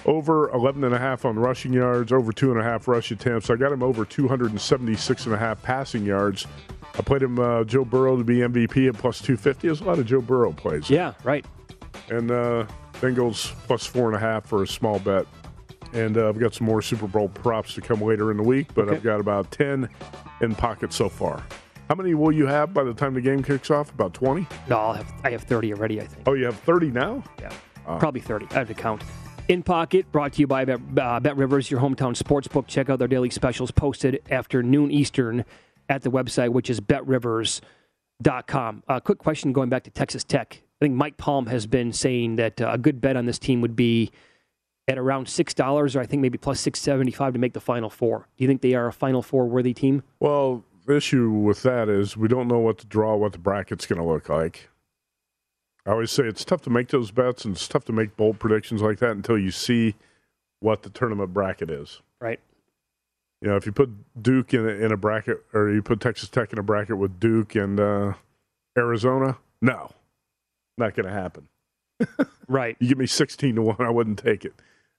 [0.08, 3.50] over 11 and a half on rushing yards, over two and a half rush attempts.
[3.50, 6.46] I got him over 276 and a half passing yards.
[6.98, 9.68] I played him uh, Joe Burrow to be MVP at plus 250.
[9.68, 10.88] There's a lot of Joe Burrow plays.
[10.88, 11.44] Yeah, right.
[12.08, 15.26] And uh, Bengals plus four and a half for a small bet.
[15.92, 18.74] And uh, I've got some more Super Bowl props to come later in the week,
[18.74, 19.88] but I've got about 10
[20.40, 21.42] in pocket so far.
[21.88, 23.90] How many will you have by the time the game kicks off?
[23.92, 24.46] About 20?
[24.68, 26.26] No, I'll have, I have 30 already, I think.
[26.26, 27.22] Oh, you have 30 now?
[27.40, 27.52] Yeah.
[27.86, 27.98] Oh.
[27.98, 28.46] Probably 30.
[28.50, 29.02] I have to count.
[29.48, 32.66] In Pocket, brought to you by Bet, uh, Bet Rivers, your hometown sports book.
[32.66, 35.46] Check out their daily specials posted after noon Eastern
[35.88, 37.62] at the website, which is betrivers.com.
[38.86, 40.60] Uh, quick question going back to Texas Tech.
[40.60, 43.62] I think Mike Palm has been saying that uh, a good bet on this team
[43.62, 44.10] would be
[44.86, 48.28] at around $6, or I think maybe plus 675 to make the Final Four.
[48.36, 50.02] Do you think they are a Final Four worthy team?
[50.20, 53.86] Well, the issue with that is we don't know what the draw, what the bracket's
[53.86, 54.68] going to look like.
[55.88, 58.38] I always say it's tough to make those bets and it's tough to make bold
[58.38, 59.94] predictions like that until you see
[60.60, 62.02] what the tournament bracket is.
[62.20, 62.40] Right.
[63.40, 63.88] You know, if you put
[64.20, 67.18] Duke in a, in a bracket or you put Texas Tech in a bracket with
[67.18, 68.12] Duke and uh,
[68.76, 69.92] Arizona, no,
[70.76, 71.48] not going to happen.
[72.48, 72.76] right.
[72.80, 74.52] You give me 16 to 1, I wouldn't take it.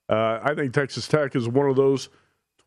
[0.10, 2.10] Uh, I think Texas Tech is one of those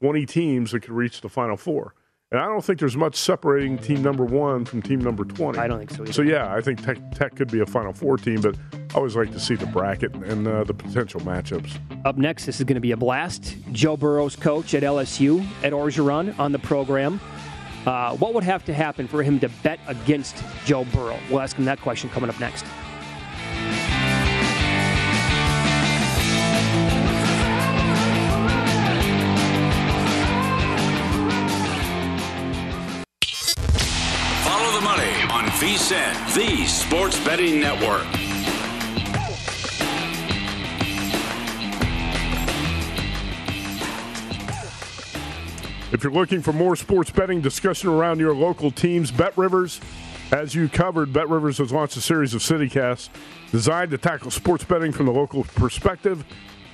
[0.01, 1.95] 20 teams that could reach the Final Four.
[2.33, 5.59] And I don't think there's much separating team number one from team number 20.
[5.59, 6.13] I don't think so either.
[6.15, 9.15] So, yeah, I think Tech, Tech could be a Final Four team, but I always
[9.15, 11.79] like to see the bracket and uh, the potential matchups.
[12.07, 13.57] Up next, this is going to be a blast.
[13.73, 17.21] Joe Burrow's coach at LSU, Ed Orgeron, on the program.
[17.85, 21.19] Uh, what would have to happen for him to bet against Joe Burrow?
[21.29, 22.65] We'll ask him that question coming up next.
[35.93, 38.07] On VSIN, the sports betting network.
[45.93, 49.81] If you're looking for more sports betting discussion around your local teams, Bet Rivers,
[50.31, 53.11] as you covered, Bet Rivers has launched a series of CityCasts
[53.51, 56.25] designed to tackle sports betting from the local perspective.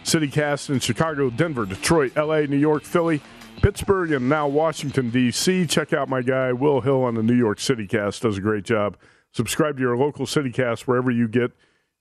[0.05, 3.21] CityCast in Chicago, Denver, Detroit, LA, New York, Philly,
[3.63, 5.67] Pittsburgh, and now Washington, D.C.
[5.67, 8.21] Check out my guy, Will Hill, on the New York CityCast.
[8.21, 8.97] Does a great job.
[9.33, 11.53] Subscribe to your local CityCast wherever you get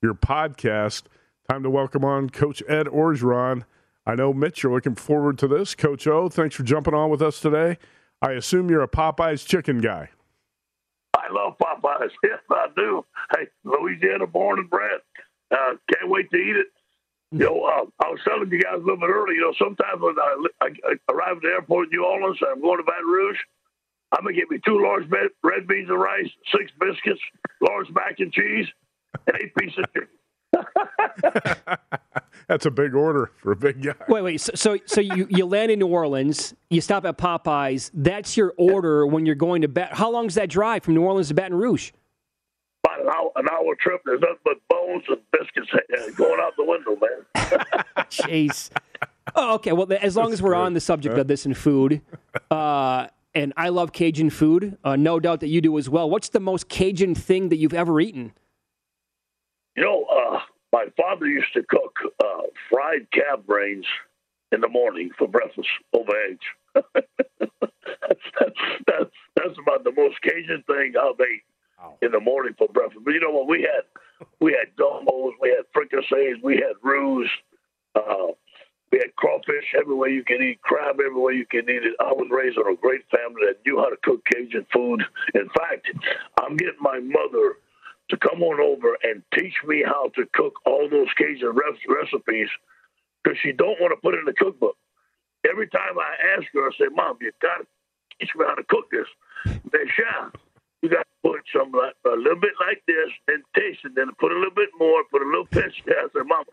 [0.02, 1.04] your podcast.
[1.50, 3.64] Time to welcome on Coach Ed Orgeron.
[4.06, 5.76] I know, Mitch, you're looking forward to this.
[5.76, 7.78] Coach O, thanks for jumping on with us today.
[8.22, 10.10] I assume you're a Popeyes chicken guy.
[11.16, 12.12] I love Popeyes.
[12.24, 13.06] Yes, I do.
[13.36, 15.00] Hey, Louisiana born and bred.
[15.52, 16.68] Uh, can't wait to eat it.
[17.32, 19.36] You know, uh, I was telling you guys a little bit earlier.
[19.36, 22.52] You know, sometimes when I, I, I arrive at the airport in New Orleans and
[22.52, 23.38] I'm going to Baton Rouge,
[24.14, 25.04] I'm gonna get me two large
[25.44, 27.20] red beans and rice, six biscuits,
[27.62, 28.68] large mac and cheese,
[29.28, 30.08] and eight pieces of chicken.
[32.48, 33.94] That's a big order for a big guy.
[34.08, 34.40] Wait, wait.
[34.40, 37.92] So, so, so you, you land in New Orleans, you stop at Popeyes.
[37.94, 39.94] That's your order when you're going to bet.
[39.94, 41.92] How long is that drive from New Orleans to Baton Rouge?
[43.00, 44.02] About an hour, an hour trip.
[44.06, 47.84] There's nothing but bones and biscuits uh, going out the window, man.
[48.10, 48.70] Jeez.
[49.36, 49.72] Oh, okay.
[49.72, 52.02] Well, as long as we're on the subject of this and food,
[52.50, 56.10] uh, and I love Cajun food, uh, no doubt that you do as well.
[56.10, 58.34] What's the most Cajun thing that you've ever eaten?
[59.76, 60.40] You know, uh,
[60.72, 63.86] my father used to cook uh, fried calf brains
[64.52, 66.46] in the morning for breakfast over eggs.
[66.94, 71.44] that's, that's, that's, that's about the most Cajun thing I've ate
[72.02, 73.04] in the morning for breakfast.
[73.04, 73.48] But you know what?
[73.48, 73.84] We had
[74.40, 77.26] we had gumbos, we had fricassees, we had roux,
[77.96, 78.28] uh,
[78.92, 81.96] we had crawfish everywhere you can eat, crab everywhere you can eat it.
[82.00, 85.04] I was raised in a great family that knew how to cook Cajun food.
[85.36, 85.88] In fact,
[86.42, 87.58] I'm getting my mother
[88.10, 92.48] to come on over and teach me how to cook all those Cajun recipes
[93.24, 94.78] because she don't want to put it in the cookbook.
[95.50, 97.68] Every time I ask her, I say, "Mom, you got to
[98.20, 99.08] teach me how to cook this."
[99.72, 100.30] They yeah,
[100.88, 104.08] you got to put some like, a little bit like this, and taste it, then
[104.20, 105.84] put a little bit more, put a little pinch.
[105.88, 106.46] I said, "Mama,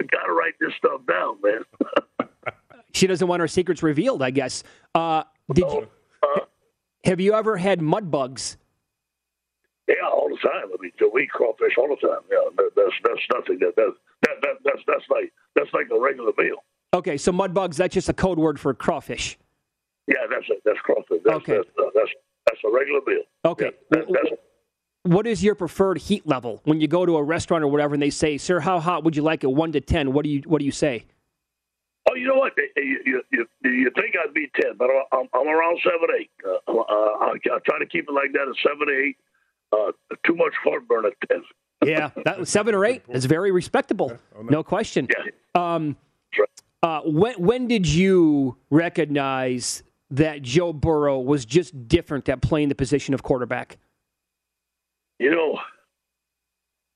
[0.00, 2.28] you got to write this stuff down, man."
[2.92, 4.62] she doesn't want her secrets revealed, I guess.
[4.94, 5.88] Uh, did you?
[6.22, 6.40] Uh,
[7.04, 8.56] have you ever had mud bugs?
[9.88, 10.70] Yeah, all the time.
[10.72, 12.22] I mean, we eat crawfish all the time.
[12.30, 13.58] Yeah, that, that's that's nothing.
[13.58, 16.64] That, that that that that's that's like that's like a regular meal.
[16.94, 17.76] Okay, so mud bugs.
[17.76, 19.38] That's just a code word for crawfish.
[20.06, 21.20] Yeah, that's a, that's crawfish.
[21.24, 22.10] That's, okay, that's, uh, that's
[22.46, 23.22] that's a regular bill.
[23.44, 23.72] Okay.
[23.94, 24.38] Yeah, that,
[25.04, 28.02] what is your preferred heat level when you go to a restaurant or whatever, and
[28.02, 29.48] they say, "Sir, how hot would you like it?
[29.48, 30.12] One to ten?
[30.12, 31.04] What do you What do you say?
[32.10, 32.52] Oh, you know what?
[32.76, 36.30] You, you, you, you think I'd be ten, but I'm, I'm around seven, eight.
[36.44, 39.16] Uh, uh, I, I try to keep it like that at seven, eight.
[39.72, 39.92] Uh,
[40.26, 41.42] too much heartburn at ten.
[41.84, 44.48] yeah, that seven or eight is very respectable, oh, no.
[44.48, 44.62] no.
[44.62, 45.08] question.
[45.10, 45.74] Yeah.
[45.74, 45.96] Um,
[46.82, 52.74] uh, when when did you recognize that Joe Burrow was just different at playing the
[52.74, 53.78] position of quarterback?
[55.18, 55.58] You know,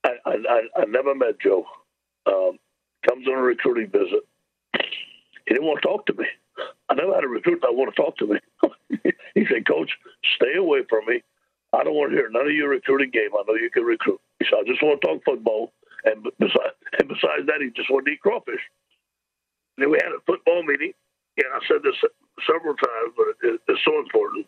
[0.03, 1.65] I I, I never met Joe.
[2.25, 2.59] Um,
[3.07, 4.21] comes on a recruiting visit.
[4.73, 6.25] He didn't want to talk to me.
[6.89, 8.39] I never had a recruit that want to talk to me.
[9.33, 9.91] he said, "Coach,
[10.35, 11.23] stay away from me.
[11.73, 13.29] I don't want to hear none of your recruiting game.
[13.33, 16.77] I know you can recruit." He said, "I just want to talk football." And besides,
[16.99, 18.61] and besides that, he just wanted to eat crawfish.
[19.77, 20.93] And then we had a football meeting,
[21.37, 21.95] and I said this
[22.45, 24.45] several times, but it, it's so important.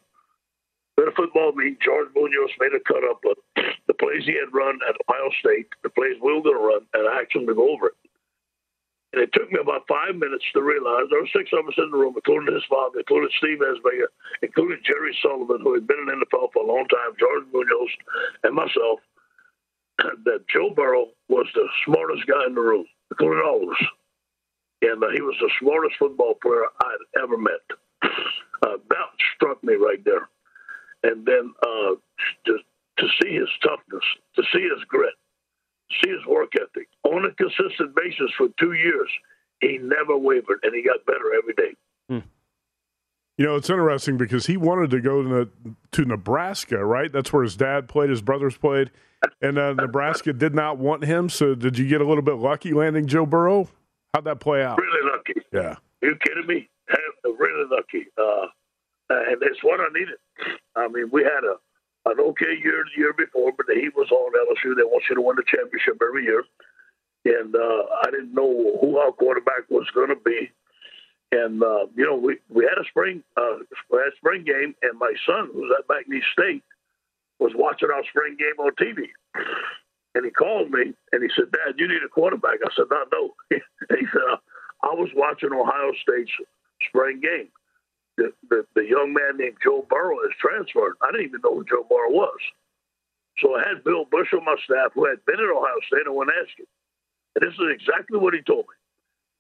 [0.98, 1.78] Had a football meeting.
[1.80, 3.38] George Munoz made a cut up of
[3.88, 6.84] the plays he had run at Ohio State, the plays we were going to run,
[6.94, 7.98] and I to go over it.
[9.14, 11.90] And it took me about five minutes to realize there were six of us in
[11.90, 16.20] the room, including his father, including Steve Ensminger, including Jerry Sullivan, who had been in
[16.20, 17.90] the NFL for a long time, George Munoz,
[18.44, 19.00] and myself,
[20.26, 23.84] that Joe Burrow was the smartest guy in the room, including all of us.
[24.82, 27.59] And uh, he was the smartest football player I'd ever met.
[34.54, 35.14] See his grit,
[36.02, 39.10] see his work ethic on a consistent basis for two years.
[39.62, 41.76] He never wavered, and he got better every day.
[42.08, 42.28] Hmm.
[43.38, 45.50] You know, it's interesting because he wanted to go to,
[45.92, 47.12] to Nebraska, right?
[47.12, 48.92] That's where his dad played, his brothers played,
[49.42, 51.30] and uh, Nebraska did not want him.
[51.30, 53.70] So, did you get a little bit lucky landing Joe Burrow?
[54.14, 54.78] How'd that play out?
[54.78, 55.42] Really lucky.
[55.52, 55.76] Yeah.
[56.02, 56.70] Are you kidding me?
[57.24, 58.08] Really lucky.
[58.18, 58.48] Uh,
[59.10, 60.18] and it's what I needed.
[60.76, 61.56] I mean, we had a
[62.10, 64.76] an okay year the year before, but the heat was on LSU.
[64.76, 66.44] They want you to win the championship every year,
[67.26, 70.50] and uh, I didn't know who our quarterback was going to be.
[71.32, 73.62] And uh, you know, we we had a spring uh,
[73.94, 76.64] had a spring game, and my son, who's at McNeese State,
[77.38, 79.14] was watching our spring game on TV.
[80.16, 83.06] And he called me and he said, "Dad, you need a quarterback." I said, "No,
[83.14, 84.42] no." he said,
[84.82, 86.32] "I was watching Ohio State's
[86.88, 87.50] spring game.
[88.18, 90.96] The, the, the young man named Joe Burrow is transferred.
[91.02, 92.40] I didn't even know who Joe Burrow was.
[93.42, 96.16] So I had Bill Busch on my staff, who had been at Ohio State, and
[96.16, 96.68] went ask him.
[97.36, 98.76] And this is exactly what he told me.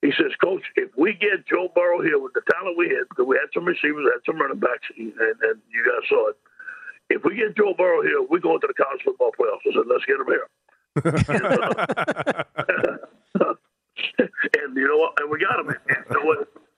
[0.01, 3.27] He says, Coach, if we get Joe Burrow here with the talent we had, because
[3.27, 6.37] we had some receivers, had some running backs, and, and you guys saw it.
[7.09, 9.67] If we get Joe Burrow here, we're going to the college football playoffs.
[9.67, 10.47] I said, let's get him here.
[14.63, 15.19] and you know what?
[15.19, 15.69] And we got him.
[15.69, 16.05] And?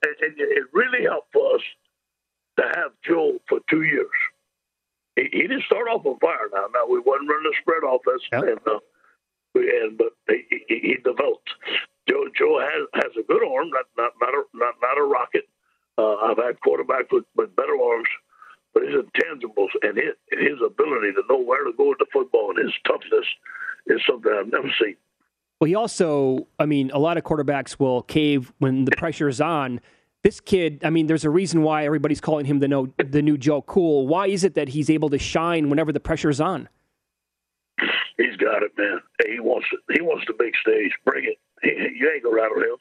[0.02, 1.60] And, and it really helped us
[2.58, 4.10] to have Joe for two years.
[5.16, 6.48] He, he didn't start off on fire.
[6.52, 8.42] Now, now we wasn't running a spread offense, yep.
[8.42, 8.80] and uh,
[9.54, 11.50] and but he, he, he developed.
[12.08, 15.48] Joe Joe has has a good arm, not not not a not, not a rocket.
[15.98, 18.08] Uh, I've had quarterbacks with, with better arms,
[18.72, 22.50] but his intangibles and his, his ability to know where to go with the football
[22.56, 23.26] and his toughness
[23.86, 24.96] is something I've never seen.
[25.60, 29.40] Well, he also, I mean, a lot of quarterbacks will cave when the pressure is
[29.40, 29.80] on.
[30.24, 33.36] This kid, I mean, there's a reason why everybody's calling him the no, the new
[33.36, 34.06] Joe Cool.
[34.06, 36.68] Why is it that he's able to shine whenever the pressure's on?
[38.16, 39.00] He's got it, man.
[39.26, 39.66] He wants.
[39.92, 40.92] He wants the big stage.
[41.04, 41.38] Bring it.
[41.62, 42.76] He, you ain't gonna rattle him.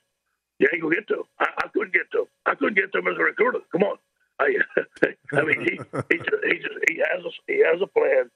[0.60, 1.24] You ain't gonna get to him.
[1.40, 2.26] I, I couldn't get to him.
[2.46, 3.60] I couldn't get to him as a recruiter.
[3.72, 3.98] Come on.
[4.40, 4.56] I,
[5.34, 5.80] I mean, he
[6.12, 8.30] he just, he just he has a, he has a plan.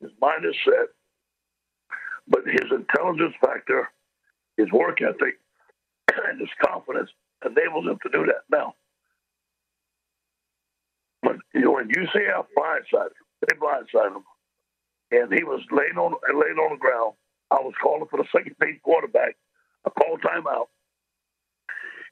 [0.00, 0.88] His mind is set,
[2.26, 3.88] but his intelligence factor,
[4.56, 5.38] his work ethic,
[6.26, 7.10] and his confidence
[7.44, 8.42] enables them to do that.
[8.50, 8.74] Now,
[11.78, 14.24] when UCF blindsided they blindsided him,
[15.10, 17.14] and he was laying on laying on the ground.
[17.50, 19.36] I was calling for the second team quarterback.
[19.86, 20.66] I called timeout,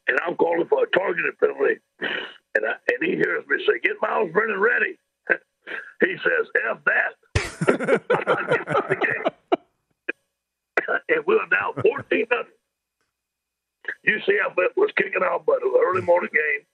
[0.09, 1.81] and I'm calling for a targeted penalty.
[2.01, 4.99] And I, and he hears me say, "Get Myles Brennan ready."
[6.01, 7.15] he says, "F that."
[11.09, 12.56] and we are now 14 nothing.
[14.07, 16.67] UCF was kicking out, but it was an early morning game.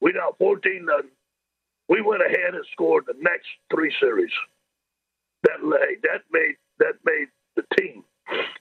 [0.00, 1.10] We down 14 nothing.
[1.88, 4.30] We went ahead and scored the next three series.
[5.44, 5.60] That
[6.02, 8.04] that made that made the team,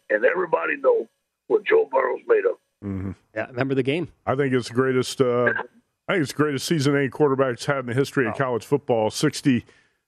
[0.10, 1.08] and everybody know
[1.48, 2.58] what Joe Burrow's made of.
[2.84, 3.12] Mm-hmm.
[3.36, 4.10] Yeah, remember the game?
[4.26, 5.20] I think it's the greatest.
[5.20, 5.54] Uh,
[6.08, 8.38] I think it's the greatest season any quarterbacks had in the history of oh.
[8.38, 9.10] college football.
[9.10, 9.66] Sixty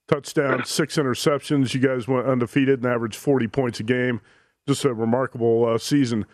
[0.08, 1.74] touchdowns, six interceptions.
[1.74, 4.22] You guys went undefeated and averaged forty points a game.
[4.68, 6.26] Just a remarkable uh, season.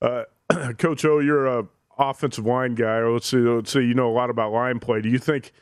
[0.00, 0.24] Uh,
[0.78, 1.66] Coach O, you're a
[1.98, 3.00] offensive line guy.
[3.02, 5.00] Let's see, let's see, you know a lot about line play.
[5.00, 5.52] Do you think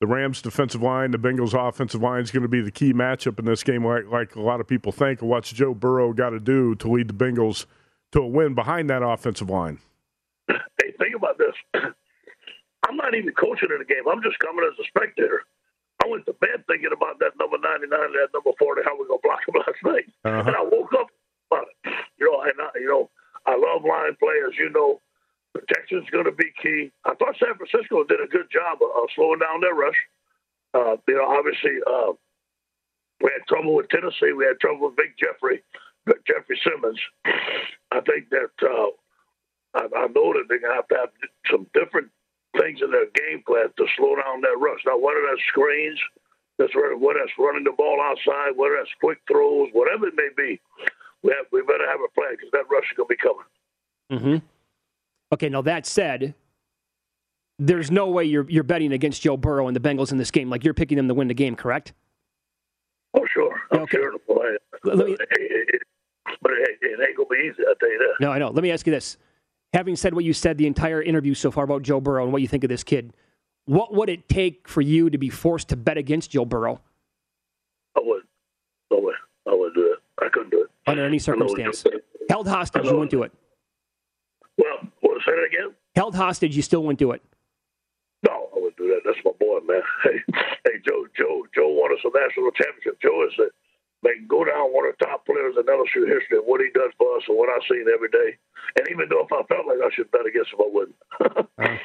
[0.00, 3.38] the Rams' defensive line, the Bengals' offensive line is going to be the key matchup
[3.38, 5.22] in this game, like, like a lot of people think?
[5.22, 7.66] what's Joe Burrow got to do to lead the Bengals
[8.12, 9.78] to a win behind that offensive line?
[10.48, 11.54] Hey, think about this.
[12.88, 14.04] I'm not even coaching in the game.
[14.10, 15.42] I'm just coming as a spectator.
[16.02, 19.18] I went to bed thinking about that number 99 that number 40, how we going
[19.18, 20.06] to block him last night.
[20.24, 20.46] Uh-huh.
[20.46, 21.08] And I woke up
[21.50, 21.92] about it.
[22.18, 23.10] You know, and I, you know,
[23.48, 25.00] I love line play, as you know.
[25.54, 26.92] Protection is going to be key.
[27.08, 29.96] I thought San Francisco did a good job of, slowing down their rush.
[30.74, 32.12] Uh, you know, obviously, uh,
[33.24, 34.36] we had trouble with Tennessee.
[34.36, 35.64] We had trouble with Big Jeffrey,
[36.28, 37.00] Jeffrey Simmons.
[37.90, 38.92] I think that uh,
[39.80, 41.12] I, I know that they're going to have to have
[41.50, 42.12] some different
[42.60, 44.84] things in their game plan to slow down their rush.
[44.86, 45.98] Now, whether that's screens,
[46.58, 50.60] that's whether that's running the ball outside, whether that's quick throws, whatever it may be,
[51.22, 53.44] we have, we better have a plan because that rush is going to be coming.
[54.12, 54.46] Mm-hmm.
[55.32, 56.34] Okay, now that said,
[57.58, 60.48] there's no way you're you're betting against Joe Burrow and the Bengals in this game.
[60.48, 61.92] Like you're picking them to win the game, correct?
[63.14, 63.60] Oh, sure.
[63.72, 63.98] I'm okay.
[63.98, 64.14] sure.
[64.84, 65.16] Let me,
[66.40, 67.62] but it, it ain't gonna be easy.
[67.62, 68.24] I tell you that.
[68.24, 68.50] No, I know.
[68.50, 69.18] Let me ask you this:
[69.74, 72.42] Having said what you said the entire interview so far about Joe Burrow and what
[72.42, 73.12] you think of this kid,
[73.66, 76.80] what would it take for you to be forced to bet against Joe Burrow?
[77.96, 78.22] I would.
[78.90, 79.14] No way.
[79.46, 79.98] I would do it.
[80.24, 81.84] I couldn't do it under any circumstance.
[82.28, 83.32] Held hostage, you wouldn't do it.
[84.58, 84.78] Well,
[85.18, 85.74] to say that again?
[85.94, 87.22] Held hostage, you still wouldn't do it.
[88.26, 89.02] No, I wouldn't do that.
[89.04, 89.82] That's my boy, man.
[90.02, 90.22] Hey,
[90.64, 93.00] hey, Joe, Joe, Joe won us a national championship.
[93.02, 93.48] Joe is a
[94.06, 96.38] man, go down one of the top players in LSU history.
[96.38, 98.36] And what he does for us, and what I seen every day.
[98.76, 101.80] And even though if I felt like I should bet against him, I wouldn't.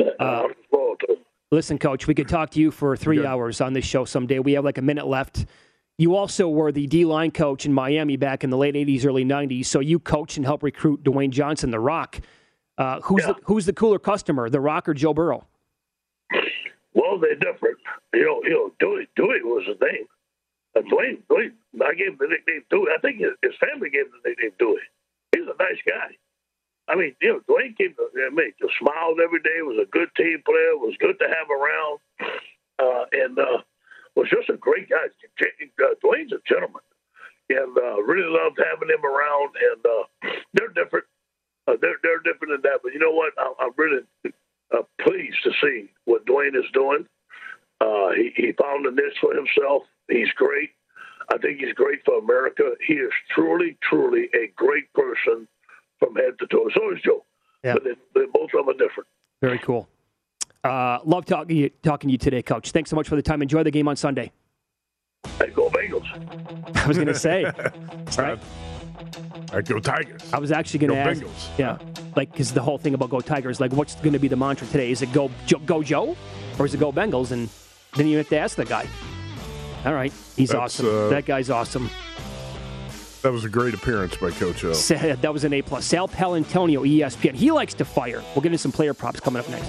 [0.20, 0.48] uh, uh,
[1.50, 4.38] listen, Coach, we could talk to you for three hours on this show someday.
[4.38, 5.46] We have like a minute left.
[5.98, 9.24] You also were the D line coach in Miami back in the late 80s, early
[9.24, 9.66] 90s.
[9.66, 12.20] So you coached and helped recruit Dwayne Johnson, The Rock.
[12.78, 13.32] Uh, who's, yeah.
[13.32, 15.46] the, who's the cooler customer, The Rock or Joe Burrow?
[16.94, 17.78] Well, they're different.
[18.12, 20.06] You know, you know, Dewey, Dewey was his name.
[20.76, 21.52] Uh, Dwayne, Dwayne,
[21.84, 22.88] I gave him the nickname Dewey.
[22.94, 24.80] I think his, his family gave him the nickname Dewey.
[25.32, 26.16] He's a nice guy.
[26.88, 29.62] I mean, you know, Dwayne came to I mean, just smiled every day.
[29.62, 30.76] Was a good team player.
[30.76, 31.98] Was good to have around,
[32.78, 33.62] uh, and uh,
[34.16, 35.06] was just a great guy.
[35.06, 36.82] Uh, Dwayne's a gentleman,
[37.48, 39.54] and uh, really loved having him around.
[39.72, 40.04] And uh,
[40.54, 41.06] they're different.
[41.66, 42.80] Uh, they're they're different than that.
[42.82, 43.32] But you know what?
[43.38, 44.02] I, I'm really
[44.72, 47.06] uh, pleased to see what Dwayne is doing.
[47.80, 49.82] Uh, he, he found a niche for himself.
[50.08, 50.70] He's great.
[51.32, 52.74] I think he's great for America.
[52.86, 55.48] He is truly, truly a great person
[55.98, 56.68] from head to toe.
[56.74, 57.24] So is Joe.
[57.64, 57.74] Yeah.
[57.74, 59.08] But they, they, both of them are different.
[59.40, 59.88] Very cool.
[60.64, 62.70] Uh, love talking talking to you today, Coach.
[62.70, 63.42] Thanks so much for the time.
[63.42, 64.30] Enjoy the game on Sunday.
[65.38, 66.06] Hey, go Bengals.
[66.76, 67.44] I was going to say,
[68.18, 68.38] right?
[69.52, 70.32] I go Tigers.
[70.32, 71.58] I was actually going to Go ask, Bengals.
[71.58, 71.78] yeah,
[72.16, 74.66] like because the whole thing about go Tigers, like what's going to be the mantra
[74.68, 74.90] today?
[74.92, 76.16] Is it go Jo- go Joe,
[76.58, 77.32] or is it go Bengals?
[77.32, 77.48] And
[77.96, 78.86] then you have to ask the guy.
[79.84, 80.86] All right, he's That's, awesome.
[80.86, 81.90] uh, that guy's awesome.
[83.22, 84.72] That was a great appearance by Coach O.
[85.16, 85.84] That was an A plus.
[85.86, 87.34] Sal Paolantonio, E ESPN.
[87.34, 88.22] He likes to fire.
[88.34, 89.68] We'll get into some player props coming up next.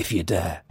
[0.00, 0.62] if you dare.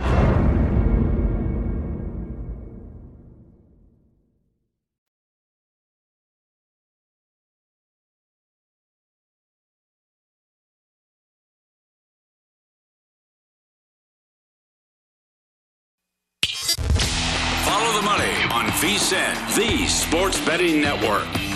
[17.66, 21.49] Follow the money on VSIN, the sports betting network.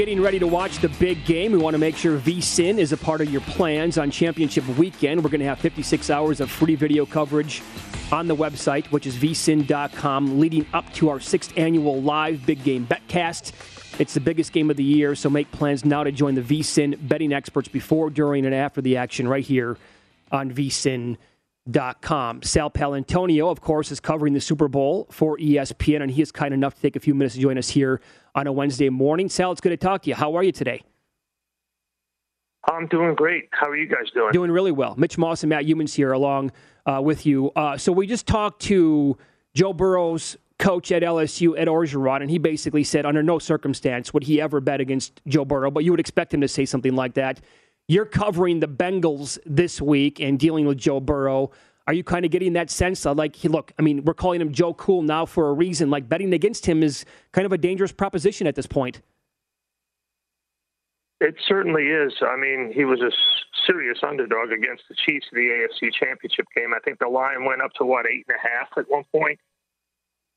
[0.00, 1.52] Getting ready to watch the big game.
[1.52, 5.22] We want to make sure VSIN is a part of your plans on championship weekend.
[5.22, 7.62] We're going to have 56 hours of free video coverage
[8.10, 12.86] on the website, which is vsin.com, leading up to our sixth annual live big game
[12.86, 13.52] betcast.
[14.00, 17.06] It's the biggest game of the year, so make plans now to join the VSIN
[17.06, 19.76] betting experts before, during, and after the action right here
[20.32, 21.18] on vsin.com.
[22.42, 26.54] Sal Paolantonio, of course, is covering the Super Bowl for ESPN, and he is kind
[26.54, 28.00] enough to take a few minutes to join us here
[28.34, 29.28] on a Wednesday morning.
[29.28, 30.14] Sal, it's good to talk to you.
[30.14, 30.82] How are you today?
[32.70, 33.48] I'm doing great.
[33.52, 34.32] How are you guys doing?
[34.32, 34.94] Doing really well.
[34.96, 36.52] Mitch Moss and Matt Youmans here along
[36.86, 37.50] uh, with you.
[37.52, 39.16] Uh, so we just talked to
[39.54, 44.24] Joe Burrow's coach at LSU, Ed Orgeron, and he basically said under no circumstance would
[44.24, 47.14] he ever bet against Joe Burrow, but you would expect him to say something like
[47.14, 47.40] that.
[47.88, 51.50] You're covering the Bengals this week and dealing with Joe Burrow.
[51.90, 54.52] Are you kind of getting that sense of like, look, I mean, we're calling him
[54.52, 55.90] Joe Cool now for a reason.
[55.90, 59.02] Like betting against him is kind of a dangerous proposition at this point.
[61.20, 62.12] It certainly is.
[62.22, 63.10] I mean, he was a
[63.66, 66.72] serious underdog against the Chiefs in the AFC Championship game.
[66.76, 69.40] I think the line went up to what eight and a half at one point,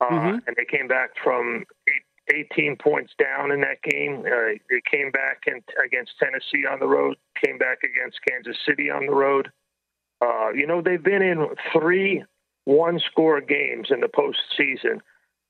[0.01, 0.38] uh, Mm-hmm.
[0.47, 4.24] and they came back from eight, 18 points down in that game.
[4.26, 8.89] Uh, they came back in, against Tennessee on the road, came back against Kansas City
[8.89, 9.51] on the road.
[10.24, 12.24] Uh, you know, they've been in three
[12.65, 14.99] one-score games in the postseason.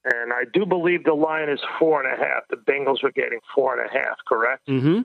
[0.05, 2.43] And I do believe the line is four and a half.
[2.49, 4.67] The Bengals are getting four and a half, correct?
[4.67, 5.01] Mm-hmm.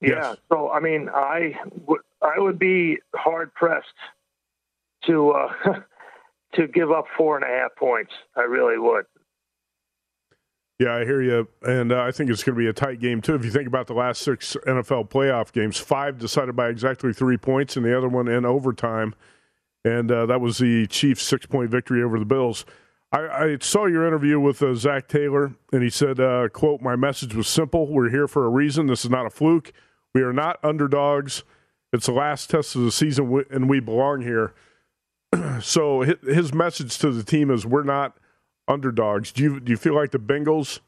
[0.00, 0.34] Yeah.
[0.50, 1.54] So I mean, I
[1.86, 3.86] would I would be hard pressed
[5.06, 5.52] to uh,
[6.54, 8.12] to give up four and a half points.
[8.36, 9.06] I really would.
[10.80, 13.20] Yeah, I hear you, and uh, I think it's going to be a tight game
[13.20, 13.36] too.
[13.36, 17.36] If you think about the last six NFL playoff games, five decided by exactly three
[17.36, 19.14] points, and the other one in overtime,
[19.84, 22.64] and uh, that was the Chiefs' six-point victory over the Bills.
[23.12, 26.96] I, I saw your interview with uh, Zac Taylor, and he said, uh, "quote My
[26.96, 27.86] message was simple.
[27.86, 28.88] We're here for a reason.
[28.88, 29.72] This is not a fluke.
[30.12, 31.44] We are not underdogs.
[31.92, 34.54] It's the last test of the season, and we belong here."
[35.60, 38.16] so his message to the team is, "We're not."
[38.68, 39.32] Underdogs.
[39.32, 40.80] Do you do you feel like the Bengals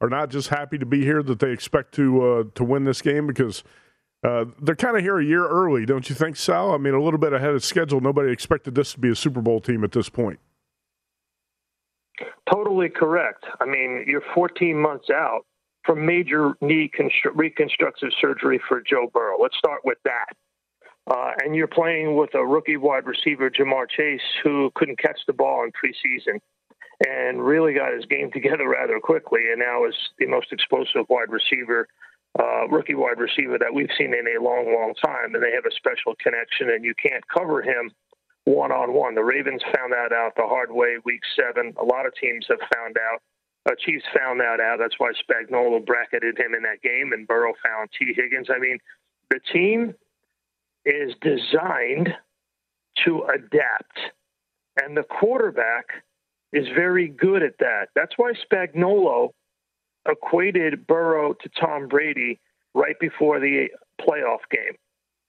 [0.00, 3.02] are not just happy to be here; that they expect to uh, to win this
[3.02, 3.64] game because
[4.24, 6.72] uh, they're kind of here a year early, don't you think, Sal?
[6.72, 8.00] I mean, a little bit ahead of schedule.
[8.00, 10.40] Nobody expected this to be a Super Bowl team at this point.
[12.52, 13.44] Totally correct.
[13.60, 15.42] I mean, you're 14 months out
[15.84, 19.36] from major knee constru- reconstructive surgery for Joe Burrow.
[19.40, 20.26] Let's start with that.
[21.06, 25.32] Uh, and you're playing with a rookie wide receiver, Ja'Marr Chase, who couldn't catch the
[25.32, 26.40] ball in preseason
[27.06, 31.30] and really got his game together rather quickly, and now is the most explosive wide
[31.30, 31.88] receiver,
[32.38, 35.34] uh, rookie wide receiver that we've seen in a long, long time.
[35.34, 37.90] And they have a special connection, and you can't cover him
[38.44, 39.14] one on one.
[39.14, 41.74] The Ravens found that out the hard way week seven.
[41.80, 43.20] A lot of teams have found out.
[43.68, 44.78] Uh, Chiefs found that out.
[44.78, 48.48] That's why Spagnuolo bracketed him in that game, and Burrow found Tee Higgins.
[48.50, 48.78] I mean,
[49.30, 49.94] the team
[50.86, 52.08] is designed
[53.04, 53.98] to adapt,
[54.82, 55.86] and the quarterback
[56.52, 57.88] is very good at that.
[57.94, 59.30] That's why Spagnuolo
[60.08, 62.40] equated Burrow to Tom Brady
[62.74, 63.68] right before the
[64.00, 64.76] playoff game.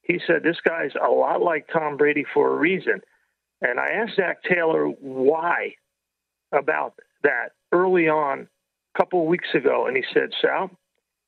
[0.04, 3.02] He said this guy's a lot like Tom Brady for a reason.
[3.62, 5.74] And I asked Zac Taylor why
[6.52, 6.94] about
[7.24, 8.48] that early on,
[8.96, 10.72] a couple of weeks ago, and he said, Sal,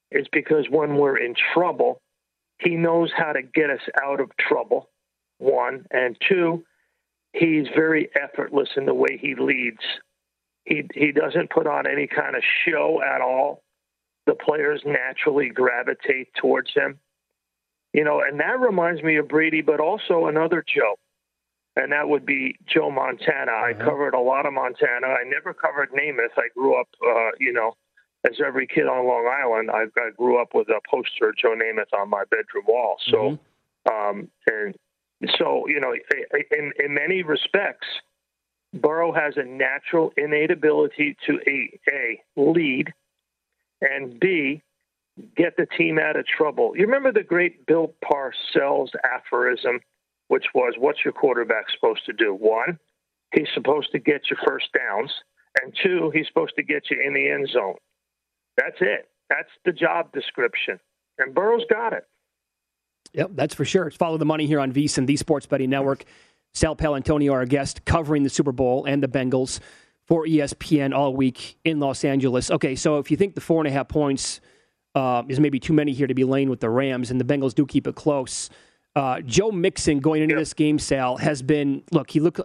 [0.09, 2.01] it's because when we're in trouble,
[2.59, 4.89] he knows how to get us out of trouble,
[5.37, 5.85] one.
[5.91, 6.63] And two,
[7.33, 9.81] he's very effortless in the way he leads.
[10.65, 13.63] He, he doesn't put on any kind of show at all.
[14.27, 16.99] The players naturally gravitate towards him.
[17.93, 20.95] You know, and that reminds me of Brady, but also another Joe
[21.75, 23.51] and that would be Joe Montana.
[23.51, 23.85] I uh-huh.
[23.85, 25.07] covered a lot of Montana.
[25.07, 26.37] I never covered Namath.
[26.37, 27.73] I grew up, uh, you know,
[28.25, 29.71] as every kid on Long Island.
[29.71, 32.97] I, I grew up with a poster of Joe Namath on my bedroom wall.
[33.09, 33.37] So,
[33.87, 33.93] mm-hmm.
[33.93, 34.75] um, and
[35.37, 35.93] so you know,
[36.51, 37.87] in in many respects,
[38.73, 42.93] Burrow has a natural, innate ability to a, a lead,
[43.81, 44.61] and b
[45.35, 46.71] get the team out of trouble.
[46.75, 49.81] You remember the great Bill Parcells aphorism
[50.31, 52.33] which was what's your quarterback supposed to do?
[52.33, 52.79] One,
[53.33, 55.11] he's supposed to get you first downs,
[55.61, 57.75] and two, he's supposed to get you in the end zone.
[58.55, 59.09] That's it.
[59.29, 60.79] That's the job description.
[61.17, 62.07] And Burrow's got it.
[63.13, 63.91] Yep, that's for sure.
[63.91, 66.05] Follow the money here on VSiN, the Sports Betting Network.
[66.53, 69.59] Sal Paolantonio, our guest, covering the Super Bowl and the Bengals
[70.05, 72.51] for ESPN all week in Los Angeles.
[72.51, 74.41] Okay, so if you think the four and a half points
[74.95, 77.53] uh, is maybe too many here to be laying with the Rams, and the Bengals
[77.53, 78.49] do keep it close,
[78.95, 80.41] uh, Joe Mixon going into yep.
[80.41, 82.11] this game, Sal, has been look.
[82.11, 82.39] He look,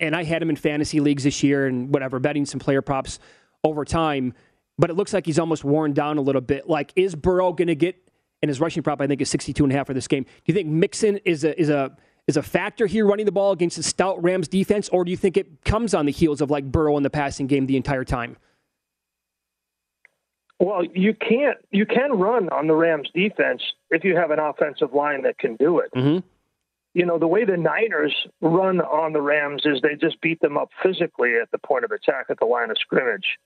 [0.00, 3.18] and I had him in fantasy leagues this year and whatever, betting some player props
[3.62, 4.32] over time.
[4.78, 6.66] But it looks like he's almost worn down a little bit.
[6.66, 7.96] Like, is Burrow going to get?
[8.42, 10.24] And his rushing prop, I think, is 62 and a half for this game.
[10.24, 13.52] Do you think Mixon is a is a is a factor here running the ball
[13.52, 16.50] against the stout Rams defense, or do you think it comes on the heels of
[16.50, 18.36] like Burrow in the passing game the entire time?
[20.58, 21.58] Well, you can't.
[21.72, 25.56] You can run on the Rams defense if you have an offensive line that can
[25.56, 25.90] do it.
[25.94, 26.26] Mm-hmm.
[26.94, 30.56] You know, the way the Niners run on the Rams is they just beat them
[30.56, 33.38] up physically at the point of attack at the line of scrimmage.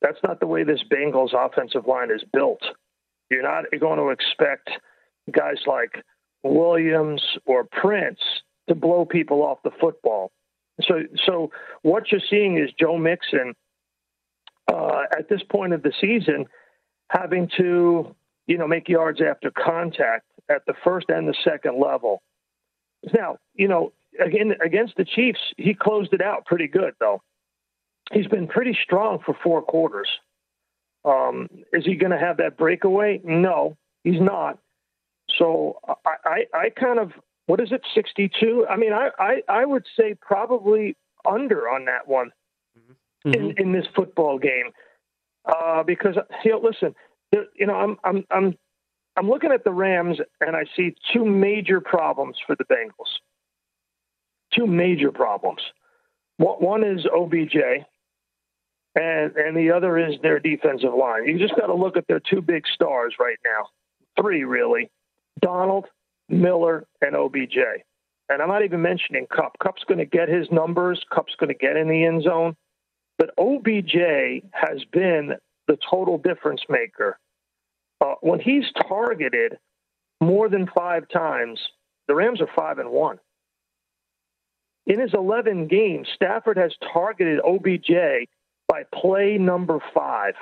[0.00, 2.62] That's not the way this Bengals offensive line is built.
[3.34, 4.70] You're not going to expect
[5.30, 6.04] guys like
[6.44, 8.20] Williams or Prince
[8.68, 10.30] to blow people off the football.
[10.82, 11.50] So, so
[11.82, 13.54] what you're seeing is Joe Mixon
[14.72, 16.46] uh, at this point of the season
[17.10, 18.14] having to,
[18.46, 22.22] you know, make yards after contact at the first and the second level.
[23.12, 23.92] Now, you know,
[24.24, 27.22] again against the Chiefs, he closed it out pretty good though.
[28.12, 30.08] He's been pretty strong for four quarters.
[31.04, 33.20] Um, is he going to have that breakaway?
[33.24, 34.58] No, he's not.
[35.38, 37.12] So I, I, I kind of
[37.46, 38.66] what is it, sixty two?
[38.68, 40.96] I mean, I, I, I would say probably
[41.28, 42.30] under on that one
[43.26, 43.34] mm-hmm.
[43.34, 44.70] in, in this football game.
[45.44, 46.94] Uh, because you know, listen,
[47.54, 48.56] you know, I'm I'm I'm
[49.16, 53.18] I'm looking at the Rams and I see two major problems for the Bengals.
[54.54, 55.60] Two major problems.
[56.38, 57.56] One is OBJ,
[58.94, 61.26] and and the other is their defensive line.
[61.26, 63.68] You just got to look at their two big stars right now.
[64.20, 64.90] Three really:
[65.40, 65.86] Donald,
[66.28, 67.56] Miller, and OBJ.
[68.28, 69.58] And I'm not even mentioning Kupp.
[69.62, 71.02] Kupp's going to get his numbers.
[71.12, 72.56] Kupp's going to get in the end zone.
[73.18, 75.34] But OBJ has been
[75.68, 77.18] the total difference maker.
[78.00, 79.58] Uh, when he's targeted
[80.20, 81.60] more than five times,
[82.08, 83.18] the Rams are five and one.
[84.86, 88.28] In his 11 games, Stafford has targeted OBJ
[88.68, 90.34] by play number five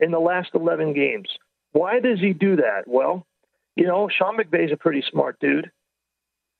[0.00, 1.28] in the last 11 games.
[1.72, 2.84] Why does he do that?
[2.86, 3.26] Well,
[3.76, 5.70] you know, Sean McVay's a pretty smart dude.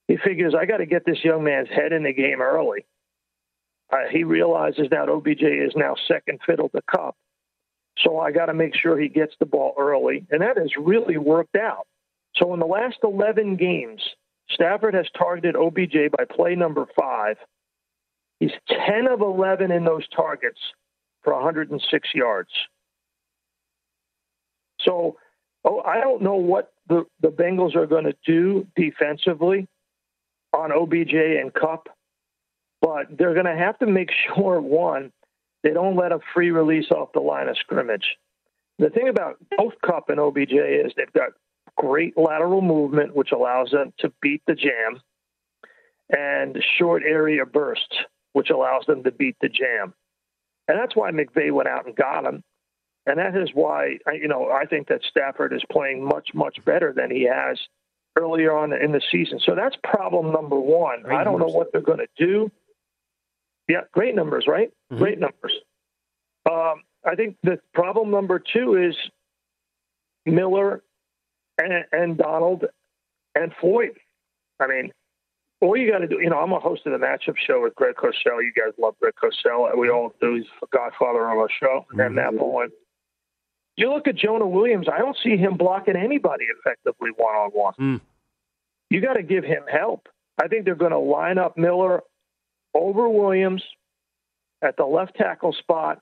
[0.07, 2.86] He figures I got to get this young man's head in the game early.
[3.93, 7.16] Uh, he realizes that OBJ is now second fiddle to Kupp.
[7.99, 10.26] So I got to make sure he gets the ball early.
[10.30, 11.86] And that has really worked out.
[12.36, 14.03] So in the last 11 games,
[14.51, 17.36] Stafford has targeted OBJ by play number five.
[18.41, 20.59] He's 10 of 11 in those targets
[21.22, 22.51] for 106 yards.
[24.80, 25.16] So
[25.64, 29.68] oh, I don't know what the, the Bengals are going to do defensively
[30.53, 31.89] on OBJ and Kupp,
[32.80, 35.12] but they're going to have to make sure, one,
[35.62, 38.16] they don't let a free release off the line of scrimmage.
[38.78, 41.30] The thing about both Kupp and OBJ is they've got
[41.76, 45.01] great lateral movement, which allows them to beat the jam,
[46.11, 49.94] and short area burst, which allows them to beat the jam.
[50.66, 52.42] And that's why McVay went out and got him.
[53.06, 56.92] And that is why, you know, I think that Stafford is playing much, much better
[56.94, 57.58] than he has
[58.16, 59.40] earlier on in the season.
[59.44, 61.02] So that's problem number one.
[61.02, 61.52] Great I don't numbers.
[61.52, 62.50] know what they're going to do.
[63.66, 64.70] Yeah, great numbers, right?
[64.92, 65.02] Mm-hmm.
[65.02, 65.52] Great numbers.
[66.50, 68.94] Um, I think the problem number two is
[70.26, 70.82] Miller
[71.58, 72.64] and, and Donald
[73.34, 73.96] and Floyd.
[74.60, 74.92] I mean,
[75.61, 77.74] all you got to do, you know, I'm a host of the matchup show with
[77.74, 78.42] Greg Cosell.
[78.42, 79.76] You guys love Greg Cosell.
[79.76, 80.36] We all do.
[80.36, 81.86] He's the godfather of our show.
[81.90, 82.00] Mm-hmm.
[82.00, 82.70] And that one.
[83.76, 88.00] You look at Jonah Williams, I don't see him blocking anybody effectively one on one.
[88.90, 90.09] You got to give him help.
[90.42, 92.02] I think they're going to line up Miller
[92.74, 93.62] over Williams
[94.62, 96.00] at the left tackle spot,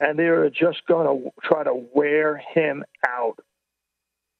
[0.00, 3.38] and they're just going to try to wear him out.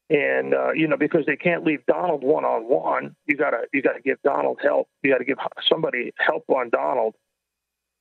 [0.09, 3.81] And uh, you know, because they can't leave Donald one on one, you gotta you
[3.81, 4.87] gotta give Donald help.
[5.03, 5.37] You gotta give
[5.67, 7.13] somebody help on Donald.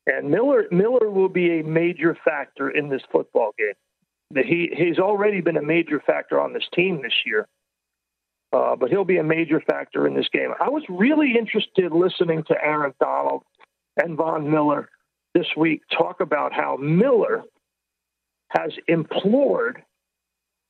[0.06, 4.44] And Miller Miller will be a major factor in this football game.
[4.44, 7.46] He he's already been a major factor on this team this year.
[8.54, 10.54] Uh, but he'll be a major factor in this game.
[10.58, 13.42] I was really interested listening to Aaron Donald
[14.02, 14.88] and Von Miller
[15.34, 17.42] this week talk about how Miller
[18.48, 19.82] has implored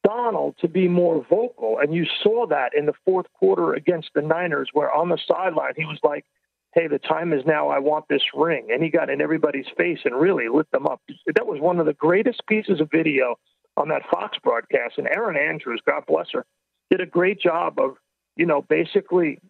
[0.05, 1.78] Donald to be more vocal.
[1.80, 5.72] And you saw that in the fourth quarter against the Niners, where on the sideline
[5.76, 6.24] he was like,
[6.74, 7.68] Hey, the time is now.
[7.68, 8.68] I want this ring.
[8.70, 11.01] And he got in everybody's face and really lit them up.
[11.34, 13.36] That was one of the greatest pieces of video
[13.76, 14.99] on that Fox broadcast.
[14.99, 16.44] And Erin Andrews, God bless her,
[16.90, 17.96] did a great job of,
[18.36, 19.40] you know, basically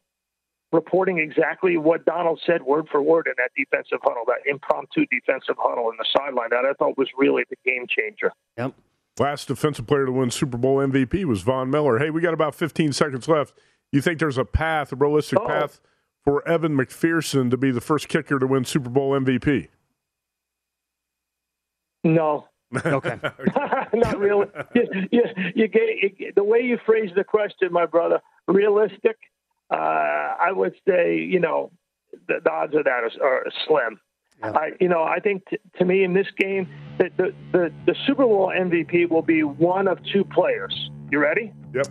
[0.70, 5.56] reporting exactly what Donald said word for word in that defensive huddle, that impromptu defensive
[5.58, 6.50] huddle in the sideline.
[6.50, 8.32] That I thought was really the game changer.
[8.56, 8.74] Yep.
[9.18, 11.98] Last defensive player to win Super Bowl MVP was Von Miller.
[11.98, 13.52] Hey, we got about 15 seconds left.
[13.90, 15.46] You think there's a path, a realistic oh.
[15.46, 15.80] path
[16.24, 19.68] for Evan McPherson to be the first kicker to win Super Bowl MVP?
[22.04, 22.48] No.
[22.84, 23.18] Okay.
[23.94, 24.46] Not really.
[24.74, 25.22] You, you,
[25.54, 29.16] you, get, the way you phrase the question, my brother, realistic.
[29.70, 31.72] Uh, I would say, you know,
[32.26, 33.98] the, the odds of that are, are slim.
[34.40, 34.50] Yeah.
[34.52, 36.68] I, you know, I think t- to me in this game,
[36.98, 40.90] the, the, the, the Super Bowl MVP will be one of two players.
[41.10, 41.52] You ready?
[41.74, 41.86] Yep.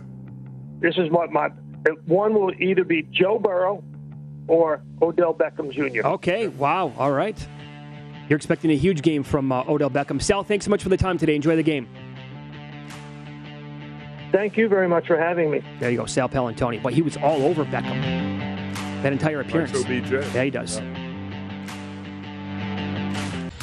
[0.80, 1.48] This is what my
[2.06, 3.82] one will either be Joe Burrow
[4.46, 6.06] or Odell Beckham Jr.
[6.06, 6.48] Okay.
[6.48, 6.92] Wow.
[6.96, 7.36] All right.
[8.28, 10.20] You're expecting a huge game from uh, Odell Beckham.
[10.20, 11.34] Sal, thanks so much for the time today.
[11.34, 11.88] Enjoy the game.
[14.32, 15.62] Thank you very much for having me.
[15.80, 16.82] There you go, Sal Paolantonio.
[16.82, 18.02] But he was all over Beckham
[19.02, 19.72] that entire appearance.
[19.74, 20.10] OBJ.
[20.34, 20.80] Yeah, he does.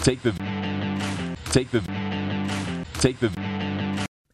[0.05, 0.33] Take the,
[1.45, 1.81] take the,
[2.99, 3.44] take the.